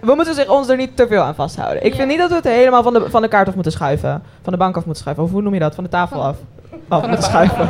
[0.01, 1.85] we moeten zich ons er niet te veel aan vasthouden.
[1.85, 1.97] Ik Ja.
[1.97, 4.23] vind niet dat we het helemaal van de, van de kaart af moeten schuiven.
[4.43, 5.25] Van de bank af moeten schuiven.
[5.25, 5.75] Of hoe noem je dat?
[5.75, 6.37] Van de tafel af.
[6.89, 7.69] Af moeten schuiven.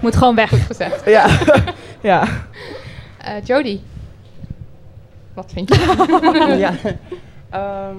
[0.00, 0.48] moet gewoon weg.
[0.50, 1.04] Goed gezegd.
[1.04, 1.26] Ja.
[2.10, 2.22] ja.
[3.18, 3.80] Eh Jody,
[5.34, 6.54] wat vind je?
[6.58, 6.72] ja.
[7.50, 7.96] Ehm,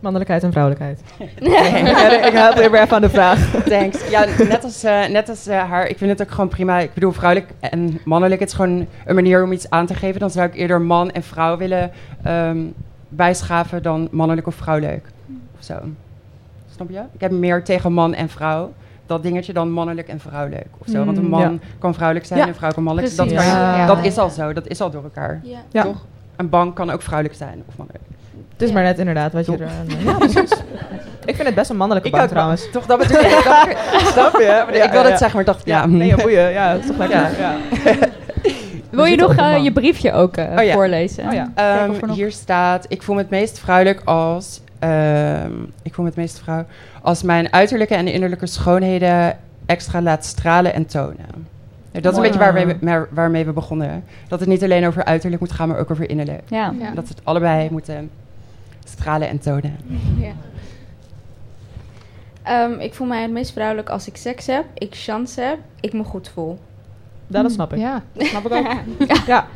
[0.00, 1.00] Mannelijkheid en vrouwelijkheid.
[1.40, 3.50] Ja, ik help weer even aan de vraag.
[3.64, 4.08] Thanks.
[4.10, 6.78] Ja, net als, eh, net als eh, haar, ik vind het ook gewoon prima.
[6.78, 10.20] Ik bedoel, vrouwelijk en mannelijk, het is gewoon een manier om iets aan te geven.
[10.20, 11.90] Dan zou ik eerder man en vrouw willen
[12.22, 12.58] ehm,
[13.08, 15.06] bijschaven dan mannelijk of vrouwelijk.
[15.58, 15.74] Of zo.
[16.74, 17.00] Snap je?
[17.12, 18.72] Ik heb meer tegen man en vrouw.
[19.06, 20.66] Dat dingetje dan mannelijk en vrouwelijk.
[20.78, 21.04] Of zo.
[21.04, 21.52] Want een Mm, man ja.
[21.78, 22.44] kan vrouwelijk zijn Ja.
[22.44, 23.16] en een vrouw kan mannelijk.
[23.16, 23.44] Dat, Precies.
[23.46, 23.86] kan je- Ja.
[23.86, 24.52] dat is al zo.
[24.52, 25.40] Dat is al door elkaar.
[25.42, 25.58] Ja.
[25.72, 25.82] Ja.
[25.82, 26.04] Toch?
[26.36, 28.04] Een bank kan ook vrouwelijk zijn of mannelijk.
[28.58, 29.60] Het is maar net inderdaad wat je Top.
[29.60, 29.68] er...
[30.04, 30.50] Ja, precies.
[31.24, 32.32] Ik vind het best een mannelijke bank wel.
[32.32, 32.70] trouwens.
[32.70, 33.30] Toch, dat bedoel ik.
[33.44, 33.76] Dat-
[34.12, 34.64] Snap je?
[34.84, 35.86] ik wilde het zeggen, maar ik dacht, ja.
[35.86, 36.50] Nee, boeien.
[36.50, 37.18] Ja, dat is toch lekker.
[37.18, 37.30] Ja.
[37.38, 37.56] Ja.
[38.90, 40.72] Wil je nog eh, je briefje ook eh, Oh ja.
[40.72, 41.26] voorlezen?
[41.26, 41.50] Oh ja.
[41.54, 44.60] Ehm, er nog- hier staat, ik voel me het meest vrouwelijk als...
[44.78, 46.64] ehm, ik voel me het meest vrouw
[47.02, 51.46] als mijn uiterlijke en innerlijke schoonheden extra laat stralen en tonen.
[51.92, 54.04] Ja, dat is een beetje waar we, waar- waarmee we begonnen.
[54.28, 56.42] Dat het niet alleen over uiterlijk moet gaan, maar ook over innerlijk.
[56.46, 56.72] Ja.
[56.80, 56.90] Ja.
[56.94, 58.10] Dat het allebei moeten
[58.88, 59.76] stralen en tonen.
[60.18, 60.32] Ja.
[62.42, 65.92] Ehm, ik voel mij het meest vrouwelijk als ik seks heb, ik chance heb, ik
[65.92, 66.58] me goed voel.
[67.26, 67.78] Ja, dat snap ik.
[67.78, 68.66] Ja, dat snap ik ook.
[69.26, 69.46] Ja.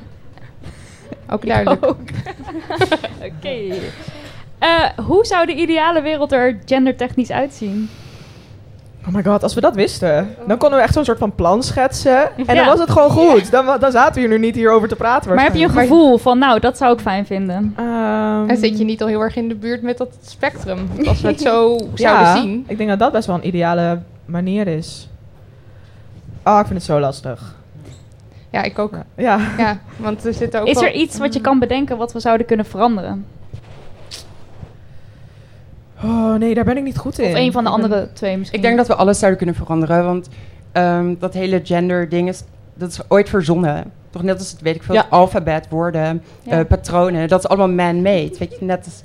[1.28, 1.84] Ook duidelijk.
[3.28, 3.74] Oké.
[4.58, 7.88] Eh, hoe zou de ideale wereld er gendertechnisch uitzien?
[9.06, 11.62] Oh my god, als we dat wisten, dan konden we echt zo'n soort van plan
[11.62, 12.36] schetsen.
[12.36, 12.54] En Ja.
[12.54, 13.50] dan was het gewoon goed.
[13.50, 15.34] Dan, dan zaten we hier nu niet hierover te praten.
[15.34, 17.74] Maar heb je een gevoel van, nou, dat zou ik fijn vinden?
[17.76, 20.78] Ehm, En zit je niet al heel erg in de buurt met dat spectrum?
[21.06, 22.64] Als we het zo ja, zouden zien.
[22.68, 25.08] ik denk dat dat best wel een ideale manier is.
[26.44, 27.54] Oh, ik vind het zo lastig.
[28.50, 28.92] Ja, ik ook.
[29.16, 29.38] Ja.
[29.58, 29.78] ja.
[29.96, 32.66] Want er zitten ook Is er iets wat je kan bedenken wat we zouden kunnen
[32.66, 33.26] veranderen?
[36.04, 37.30] Oh nee, daar ben ik niet goed in.
[37.30, 38.58] Of een van de andere twee misschien?
[38.58, 40.28] Ik denk dat we alles zouden kunnen veranderen, want
[40.72, 42.42] ehm, dat hele gender ding is,
[42.74, 43.92] dat is ooit verzonnen.
[44.10, 45.06] Toch net als het, weet ik veel, Ja.
[45.10, 46.58] alfabet, woorden, Ja.
[46.58, 48.34] eh, patronen, dat is allemaal man-made.
[48.38, 49.02] Weet je, net als...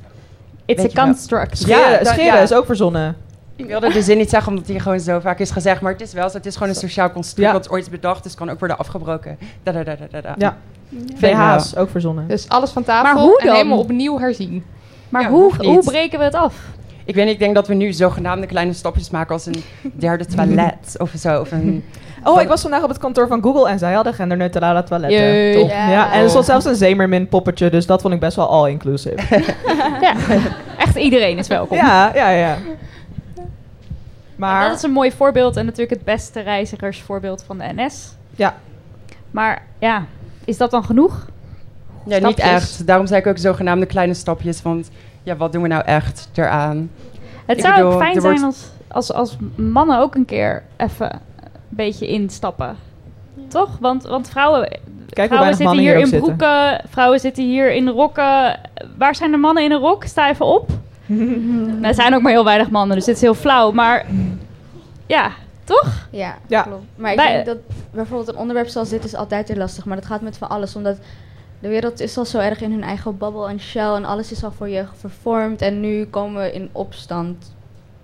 [0.66, 1.58] It's a construct.
[1.58, 2.38] Scheren, Ja, dat- scheren ja.
[2.40, 3.16] is ook verzonnen.
[3.56, 6.02] Ik wilde de zin niet zeggen omdat hij gewoon zo vaak is gezegd, maar het
[6.02, 6.38] is wel zo.
[6.38, 7.58] Het is gewoon een sociaal construct Ja.
[7.58, 9.38] dat ooit is bedacht, dus kan ook worden afgebroken.
[9.64, 10.36] Da, da, da, da, da, da.
[10.38, 10.58] Ja,
[11.20, 12.28] BH's ook verzonnen.
[12.28, 14.64] Dus alles van tafel Maar hoe en helemaal opnieuw herzien.
[15.10, 16.56] Maar Ja, hoe, hoe breken we het af?
[17.08, 20.26] Ik weet niet, ik denk dat we nu zogenaamde kleine stapjes maken als een derde
[20.36, 21.42] toilet of zo.
[21.42, 21.84] Of een,
[22.24, 25.20] Oh, ik was vandaag op het kantoor van Google en zij hadden genderneutrale toiletten.
[25.20, 25.60] Jee.
[25.60, 25.70] Top.
[25.70, 25.90] Ja.
[25.90, 26.14] Ja.
[26.14, 29.16] en er stond zelfs een Zemermin poppetje, dus dat vond ik best wel all-inclusive.
[30.02, 30.16] ja,
[30.78, 31.78] echt iedereen is welkom.
[31.78, 32.58] ja, ja, ja.
[34.36, 38.16] Maar dat is een mooi voorbeeld en natuurlijk het beste reizigersvoorbeeld van de NS.
[38.36, 38.56] ja.
[39.32, 40.06] Maar ja,
[40.46, 41.26] is dat dan genoeg?
[42.06, 42.88] ja, niet echt.
[42.88, 44.90] Daarom zei ik ook zogenaamde kleine stapjes, want
[45.28, 46.90] ja, wat doen we nou echt eraan?
[47.46, 50.64] Het Ik zou bedoel, ook fijn zijn wordt- als, als, als mannen ook een keer
[50.78, 51.20] even een
[51.70, 52.76] beetje instappen.
[53.48, 53.70] Toch?
[53.80, 56.36] Want, want vrouwen, Kijk vrouwen zitten hier hier in zitten.
[56.36, 58.60] broeken, vrouwen zitten hier in rokken.
[58.98, 60.04] Waar zijn de mannen in een rok?
[60.04, 60.70] Sta even op.
[61.06, 63.72] nou, er zijn ook maar heel weinig mannen, dus dit is heel flauw.
[63.72, 64.06] Maar
[65.06, 65.32] ja,
[65.64, 66.08] toch?
[66.12, 66.62] Ja, Ja.
[66.62, 66.84] klopt.
[66.96, 67.58] Maar ik Bij- denk dat
[67.92, 69.86] bijvoorbeeld een onderwerp zoals dit is altijd heel lastig.
[69.86, 70.76] Maar dat gaat met van alles.
[70.76, 70.98] Omdat
[71.60, 73.94] de wereld is al zo erg in hun eigen babbel en shell.
[73.94, 75.62] En alles is al voor je vervormd.
[75.62, 77.56] En nu komen we in opstand.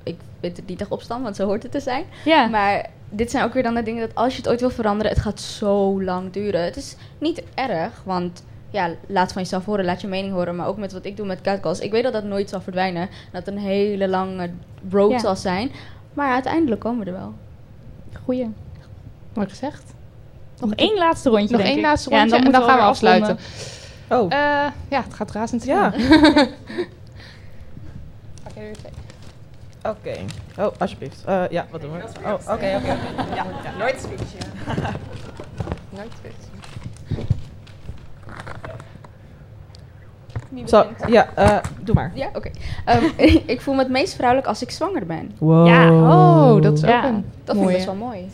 [0.03, 2.05] Ik weet het niet echt opstand, want zo hoort het te zijn.
[2.25, 2.47] Ja.
[2.47, 5.11] Maar dit zijn ook weer dan de dingen dat als je het ooit wil veranderen,
[5.11, 6.63] het gaat zo lang duren.
[6.63, 10.55] Het is niet erg, want ja, laat van jezelf horen, laat je mening horen.
[10.55, 11.79] Maar ook met wat ik doe met catcalls.
[11.79, 13.09] Ik weet dat dat nooit zal verdwijnen.
[13.31, 14.49] Dat het een hele lange
[14.91, 15.19] road Ja.
[15.19, 15.71] zal zijn.
[16.13, 17.33] Maar uiteindelijk komen we er wel.
[18.23, 18.49] Goeie.
[19.33, 19.92] Mooi gezegd.
[20.59, 21.83] Nog één laatste rondje, Nog denk één ik.
[21.83, 23.37] laatste Ja, rondje en dan, gaan we afsluiten.
[24.09, 24.33] afronden.
[24.35, 25.75] Oh, Eh, ja, het gaat razendsnel.
[25.75, 25.89] ja.
[28.43, 28.91] Pak jij twee?
[29.91, 30.15] Oké.
[30.59, 31.23] Oh, alsjeblieft.
[31.25, 31.97] Eh, ja, wat doen we?
[32.25, 32.75] Oh, oké, oké.
[32.75, 33.35] oké.
[33.35, 33.77] Ja, ja.
[33.79, 34.51] Nooit switchen.
[35.97, 36.51] Nooit weten.
[40.65, 42.11] Zo, ja, eh, doe maar.
[42.15, 42.51] Ja, oké.
[42.85, 43.03] Ehm,
[43.45, 45.31] ik voel me het meest vrouwelijk als ik zwanger ben.
[45.37, 45.67] Wow.
[45.67, 45.91] Ja.
[45.91, 46.97] Oh, dat is Ja.
[46.97, 47.69] ook een Dat vind mooie.
[47.69, 48.31] ik best wel mooi.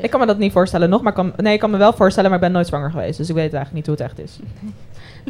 [0.00, 2.30] Ik kan me dat niet voorstellen nog, maar kan, nee, ik kan me wel voorstellen,
[2.30, 3.18] maar ik ben nooit zwanger geweest.
[3.18, 4.38] Dus ik weet eigenlijk niet hoe het echt is.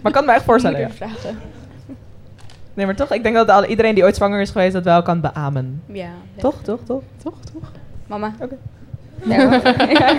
[0.03, 0.91] Maar ik kan me echt voorstellen, ja.
[0.91, 1.39] Vragen.
[2.75, 5.21] Nee, maar toch, ik denk dat iedereen die ooit zwanger is geweest dat wel kan
[5.21, 5.83] beamen.
[5.87, 5.95] Ja.
[6.05, 6.11] ja.
[6.41, 7.03] Toch, toch, toch?
[7.23, 7.71] Toch, toch?
[8.07, 8.33] Mama.
[8.41, 8.57] Oké.
[9.25, 9.61] Ja,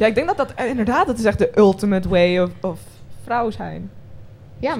[0.00, 2.78] Ja, ik denk dat dat eh, inderdaad, dat is echt de ultimate way of, of
[3.24, 3.90] vrouw zijn.
[4.58, 4.76] Ja,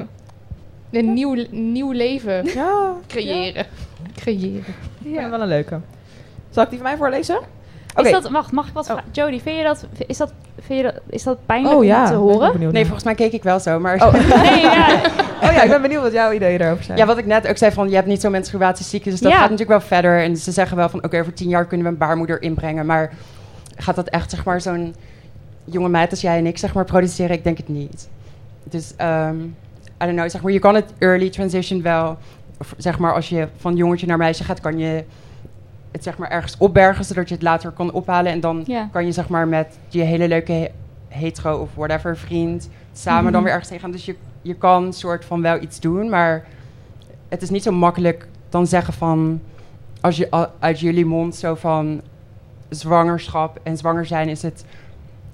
[0.91, 3.67] een nieuw, nieuw leven Ja, creëren.
[4.15, 4.75] Creëren.
[4.99, 5.31] ja.
[5.31, 5.81] wel een leuke.
[6.51, 7.41] Zal ik die van mij voorlezen?
[7.97, 8.07] Oké.
[8.07, 8.91] Is dat, wacht, mag ik wat Oh.
[8.93, 9.11] vragen?
[9.13, 12.07] Jody, vind je dat, is dat, vind je dat, is dat pijnlijk Oh ja, om
[12.09, 12.73] te horen?
[12.73, 13.81] Nee, volgens mij keek ik wel zo.
[13.81, 14.13] Maar Oh.
[14.43, 15.01] Nee, ja.
[15.45, 16.99] oh ja, ik ben benieuwd wat jouw ideeën daarover zijn.
[16.99, 19.39] ja, wat ik net ook zei van, je hebt niet zo'n menstruatieziekte, dus dat Ja.
[19.39, 20.23] gaat natuurlijk wel verder.
[20.23, 22.87] En ze zeggen wel van, oké, over tien jaar kunnen we een baarmoeder inbrengen.
[22.87, 23.13] Maar
[23.77, 24.95] gaat dat echt, zeg maar, zo'n
[25.65, 27.37] jonge meid als jij en ik, zeg maar, produceren?
[27.37, 28.09] Ik denk het niet.
[28.65, 29.37] Dus, ehm
[30.03, 32.19] I don't know, zeg maar, je kan het early transition wel,
[32.59, 35.05] of zeg maar, als je van jongetje naar meisje gaat, kan je
[35.91, 38.33] het zeg maar ergens opbergen, zodat je het later kan ophalen.
[38.33, 38.89] En dan Ja.
[38.93, 40.69] kan je zeg maar met je hele leuke he-
[41.09, 43.43] hetero of whatever vriend samen dan Mhm.
[43.43, 43.91] weer ergens heen gaan.
[43.91, 46.45] Dus je, je kan soort van wel iets doen, maar
[47.29, 49.41] het is niet zo makkelijk dan zeggen van
[50.01, 52.01] als je uit jullie mond zo van
[52.69, 54.65] zwangerschap en zwanger zijn is het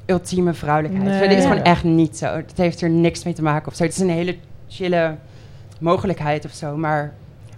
[0.07, 1.05] ultieme vrouwelijkheid.
[1.19, 1.29] Nee.
[1.29, 2.27] Dit is gewoon echt niet zo.
[2.27, 3.83] Het heeft er niks mee te maken of zo.
[3.83, 4.37] Het is een hele
[4.69, 5.15] chille
[5.81, 7.13] mogelijkheid of zo, maar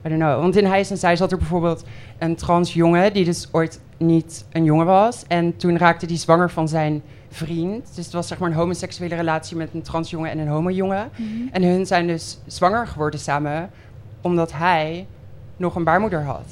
[0.05, 0.41] I don't know.
[0.41, 1.85] Want in Hij is en Zij zat er bijvoorbeeld
[2.19, 5.25] een trans jongen die dus ooit niet een jongen was.
[5.29, 7.95] En toen raakte hij zwanger van zijn vriend.
[7.95, 10.71] Dus het was zeg maar een homoseksuele relatie met een trans jongen en een homo
[10.71, 11.11] jongen.
[11.53, 13.71] En hun zijn dus zwanger geworden samen,
[14.21, 15.07] omdat hij
[15.57, 16.47] nog een baarmoeder had.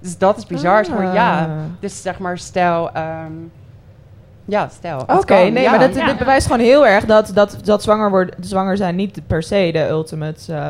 [0.00, 0.86] Dus dat is bizar.
[0.90, 1.44] maar, ja.
[1.44, 1.50] Ah.
[1.80, 2.92] Dus zeg maar, stel.
[2.92, 3.32] ehm,
[4.44, 5.00] ja, stel.
[5.00, 5.70] Oké, nee, ja.
[5.70, 9.20] maar dat, dit bewijst gewoon heel erg dat, dat, dat zwanger, worden, zwanger zijn niet
[9.26, 10.68] per se de ultimate eh,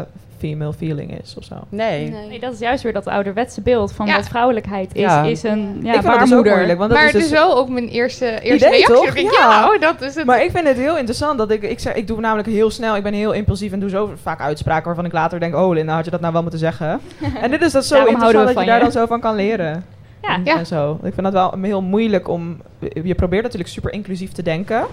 [0.49, 1.55] female feeling is of zo.
[1.69, 2.11] Nee.
[2.29, 4.17] Nee, dat is juist weer dat ouderwetse beeld van Ja.
[4.17, 5.01] wat vrouwelijkheid is.
[5.01, 5.23] Ja.
[5.23, 7.31] Is een ja, ik vind dat dus moeilijk, want dat maar is het dus...
[7.31, 8.95] is wel ook mijn eerste, eerste Idee, reactie.
[8.95, 9.07] toch?
[9.07, 9.51] Ik denk, Ja.
[9.51, 10.25] ja, oh, dat is het.
[10.27, 12.97] Maar ik vind het heel interessant dat ik, ik, zeg, ik doe namelijk heel snel,
[12.97, 15.95] ik ben heel impulsief en doe zo vaak uitspraken waarvan ik later denk, oh Linda,
[15.95, 17.01] had je dat nou wel moeten zeggen?
[17.43, 19.85] en dit is dat zo interessant dat je daar dan zo van kan leren.
[20.23, 20.41] Ja.
[20.45, 20.59] Ja.
[20.59, 20.93] En zo.
[21.03, 22.61] Ik vind dat wel heel moeilijk om,
[23.05, 24.85] je probeert natuurlijk super inclusief te denken,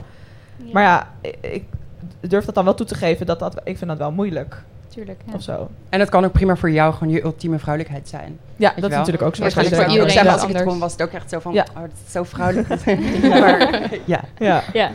[0.71, 1.63] maar ja, ik, ik
[2.19, 5.21] durf dat dan wel toe te geven dat dat, ik vind dat wel moeilijk Tuurlijk,
[5.25, 5.33] ja.
[5.33, 5.69] of zo.
[5.89, 8.39] En het kan ook prima voor jou gewoon je ultieme vrouwelijkheid zijn.
[8.55, 9.41] Ja, dat is natuurlijk ook zo.
[9.41, 11.65] Waarschijnlijk voor iedereen wat als ik het was het ook echt zo van, Ja.
[11.75, 12.67] oh, dat is zo vrouwelijk.
[13.29, 14.21] maar, ja.
[14.37, 14.63] Ja.
[14.73, 14.91] Ja.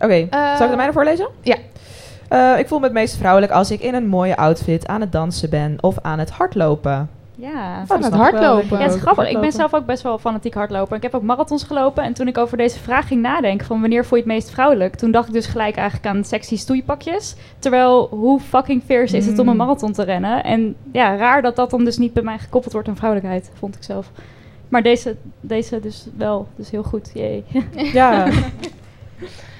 [0.00, 1.28] Oké, Eh, zal ik de mijne voorlezen?
[1.40, 1.56] ja.
[2.28, 5.12] Eh, ik voel me het meest vrouwelijk als ik in een mooie outfit aan het
[5.12, 7.10] dansen ben of aan het hardlopen.
[7.50, 7.86] Ja.
[7.86, 8.78] Van het hardlopen.
[8.78, 9.30] Ja, het is grappig.
[9.30, 10.96] Ik ben zelf ook best wel fanatiek hardloper.
[10.96, 12.02] Ik heb ook marathons gelopen.
[12.04, 14.94] En toen ik over deze vraag ging nadenken van wanneer voel je het meest vrouwelijk,
[14.94, 17.34] toen dacht ik dus gelijk eigenlijk aan sexy stoeipakjes.
[17.58, 19.58] Terwijl hoe fucking fierce is het om een Mm.
[19.58, 20.44] marathon te rennen?
[20.44, 23.74] En ja, raar dat dat dan dus niet bij mij gekoppeld wordt aan vrouwelijkheid, vond
[23.76, 24.10] ik zelf.
[24.68, 27.10] Maar deze, deze dus wel, dus heel goed.
[27.14, 27.44] Jee.
[27.92, 28.26] Ja,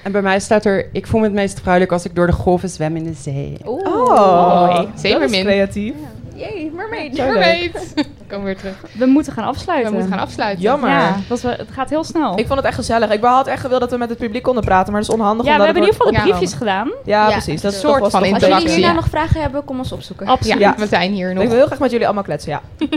[0.03, 2.33] En bij mij staat er, ik voel me het meest vrouwelijk als ik door de
[2.33, 3.57] golven zwem in de zee.
[3.63, 5.43] Oh, is Zeemermin.
[5.43, 5.93] creatief.
[6.35, 7.15] Jee, mermaid.
[7.15, 7.33] Zo leuk.
[7.33, 8.07] Mermaid.
[8.33, 8.75] Kom weer terug.
[8.91, 9.91] We moeten gaan afsluiten.
[9.91, 10.61] We moeten gaan afsluiten.
[10.63, 10.89] Jammer.
[10.89, 11.15] Ja,
[11.47, 12.39] het gaat heel snel.
[12.39, 13.09] Ik vond het echt gezellig.
[13.11, 15.45] Ik had echt gewild dat we met het publiek konden praten, maar dat is onhandig.
[15.45, 16.33] ja, we hebben in ieder geval de Ja.
[16.33, 16.91] briefjes gedaan.
[17.05, 17.61] Ja, Ja, precies.
[17.61, 18.69] Dat is soort toch van wel Als jullie interactie.
[18.69, 18.93] hierna Ja.
[18.93, 20.27] nog vragen hebben, kom ons opzoeken.
[20.27, 20.59] Absoluut.
[20.59, 21.43] Ja, we zijn hier Ik nog.
[21.43, 22.61] wil heel graag met jullie allemaal kletsen, ja.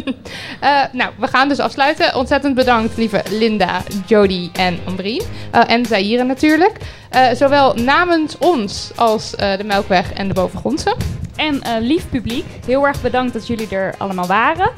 [0.61, 2.15] Eh, nou, we gaan dus afsluiten.
[2.15, 5.23] Ontzettend bedankt, lieve Linda, Jody en Ambrien.
[5.51, 6.77] Eh, en Zaire natuurlijk.
[7.11, 10.95] Eh, zowel namens ons als eh, de Melkweg en de Bovengrondse.
[11.37, 14.71] En eh, lief publiek, heel erg bedankt dat jullie er allemaal waren.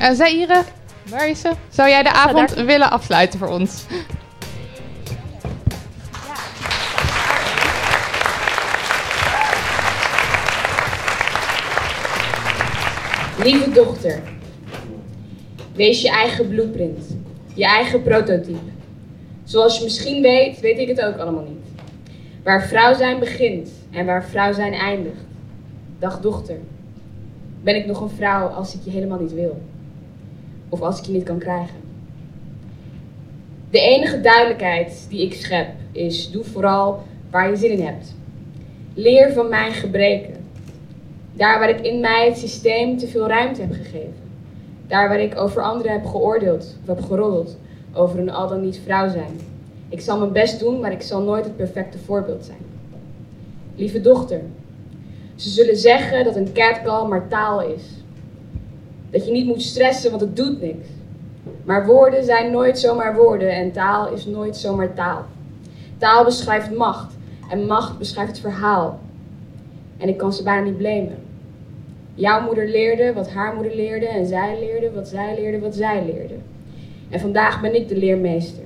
[0.00, 0.62] Uh, Zaire,
[1.08, 1.50] waar is ze?
[1.68, 3.84] Zou jij de avond willen afsluiten voor ons?
[13.42, 14.22] Lieve dochter,
[15.74, 17.16] wees je eigen blueprint,
[17.54, 18.72] je eigen prototype.
[19.44, 21.82] Zoals je misschien weet, weet ik het ook allemaal niet.
[22.42, 25.24] Waar vrouw zijn begint en waar vrouw zijn eindigt.
[25.98, 26.58] Dag dochter,
[27.62, 29.62] ben ik nog een vrouw als ik je helemaal niet wil?
[30.68, 31.76] Of als ik je niet kan krijgen?
[33.70, 38.14] De enige duidelijkheid die ik schep is, doe vooral waar je zin in hebt.
[38.94, 40.34] Leer van mijn gebreken.
[41.32, 44.22] Daar waar ik in mij het systeem te veel ruimte heb gegeven.
[44.86, 47.56] Daar waar ik over anderen heb geoordeeld of heb geroddeld
[47.92, 49.40] over een al dan niet vrouw zijn.
[49.88, 52.58] Ik zal mijn best doen, maar ik zal nooit het perfecte voorbeeld zijn.
[53.76, 54.40] Lieve dochter,
[55.34, 57.82] ze zullen zeggen dat een catcall maar taal is.
[59.14, 60.88] Dat je niet moet stressen, want het doet niks.
[61.64, 65.24] Maar woorden zijn nooit zomaar woorden en taal is nooit zomaar taal.
[65.98, 67.14] Taal beschrijft macht
[67.50, 69.00] en macht beschrijft het verhaal.
[69.98, 71.18] En ik kan ze bijna niet blamen.
[72.14, 76.04] Jouw moeder leerde wat haar moeder leerde en zij leerde wat zij leerde wat zij
[76.04, 76.34] leerde.
[77.10, 78.64] En vandaag ben ik de leermeester.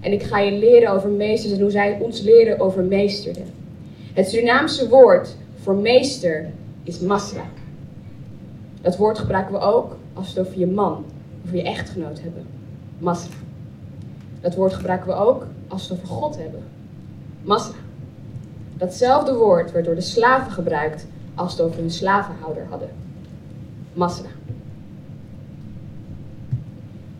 [0.00, 3.46] En ik ga je leren over meesters en hoe zij ons leren over meesterden.
[4.12, 6.50] Het Surinaamse woord voor meester
[6.82, 7.44] is masra.
[8.84, 11.04] Dat woord gebruiken we ook als we het over je man,
[11.44, 12.46] over je echtgenoot hebben.
[12.98, 13.34] Masra.
[14.40, 16.62] Dat woord gebruiken we ook als we het over God hebben.
[17.42, 17.76] Masra.
[18.76, 22.90] Datzelfde woord werd door de slaven gebruikt als het over hun slavenhouder hadden.
[23.92, 24.28] Masra.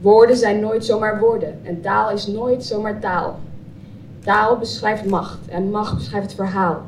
[0.00, 3.38] Woorden zijn nooit zomaar woorden en taal is nooit zomaar taal.
[4.24, 6.82] Taal beschrijft macht en macht beschrijft het verhaal.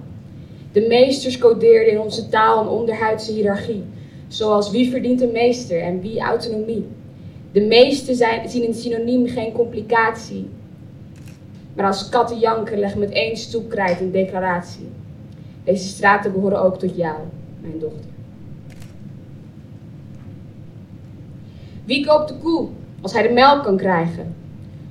[0.72, 3.85] De meesters codeerden in onze taal een onderhuidse hiërarchie,
[4.29, 6.87] zoals wie verdient een meester en wie autonomie.
[7.53, 10.49] De meesten zijn, zien in synoniem geen complicatie,
[11.74, 14.89] maar als katten janken leggen met één stoep krijt een declaratie.
[15.64, 17.16] Deze straten behoren ook tot jou,
[17.61, 18.11] mijn dochter.
[21.85, 22.68] Wie koopt de koe
[23.01, 24.35] als hij de melk kan krijgen?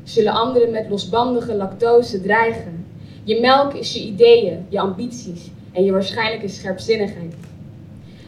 [0.03, 2.85] Zullen anderen met losbandige lactose dreigen?
[3.23, 7.35] Je melk is je ideeën, je ambities en je waarschijnlijke scherpzinnigheid.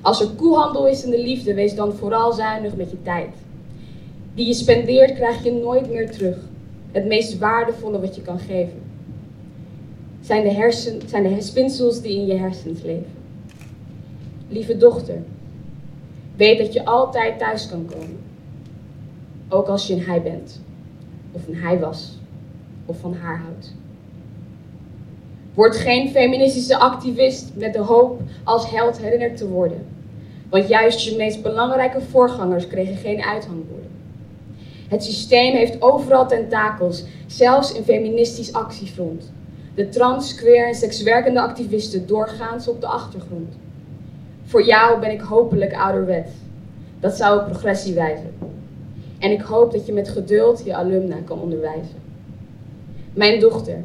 [0.02, 3.30] Als er koehandel is in de liefde, wees dan vooral zuinig met je tijd.
[4.34, 6.38] Die je spendeert, krijg je nooit meer terug.
[6.92, 8.82] Het meest waardevolle wat je kan geven.
[10.22, 13.12] Zijn de, hersen, zijn de spinsels die in je hersens leven.
[14.50, 15.24] Lieve dochter,
[16.36, 18.18] weet dat je altijd thuis kan komen.
[19.50, 20.62] Ook als je een hij bent,
[21.32, 22.18] of een hij was,
[22.86, 23.74] of van haar houdt.
[25.58, 29.86] Word geen feministische activist met de hoop als held herinnerd te worden.
[30.50, 33.90] Want juist je meest belangrijke voorgangers kregen geen uithangborden.
[34.88, 39.32] Het systeem heeft overal tentakels, zelfs in feministisch actiefront.
[39.76, 43.54] De trans, queer en sekswerkende activisten doorgaans op de achtergrond.
[44.46, 46.30] Voor jou ben ik hopelijk ouderwet.
[47.00, 48.34] Dat zou op progressie wijzen.
[49.20, 52.06] En ik hoop dat je met geduld je alumna kan onderwijzen.
[53.14, 53.84] Mijn dochter,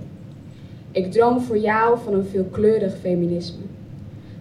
[0.93, 3.63] ik droom voor jou van een veelkleurig feminisme.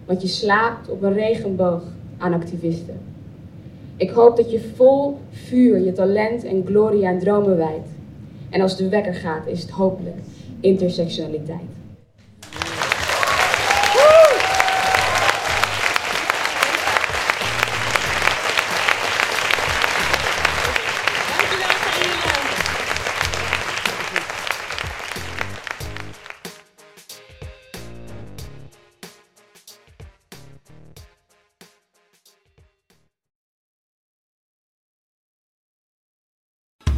[0.04, 1.82] Want je slaapt op een regenboog
[2.18, 3.00] aan activisten.
[3.96, 7.88] Ik hoop dat je vol vuur je talent en glorie aan dromen wijdt.
[8.50, 10.16] En als de wekker gaat, is het hopelijk
[10.60, 11.81] intersectionaliteit.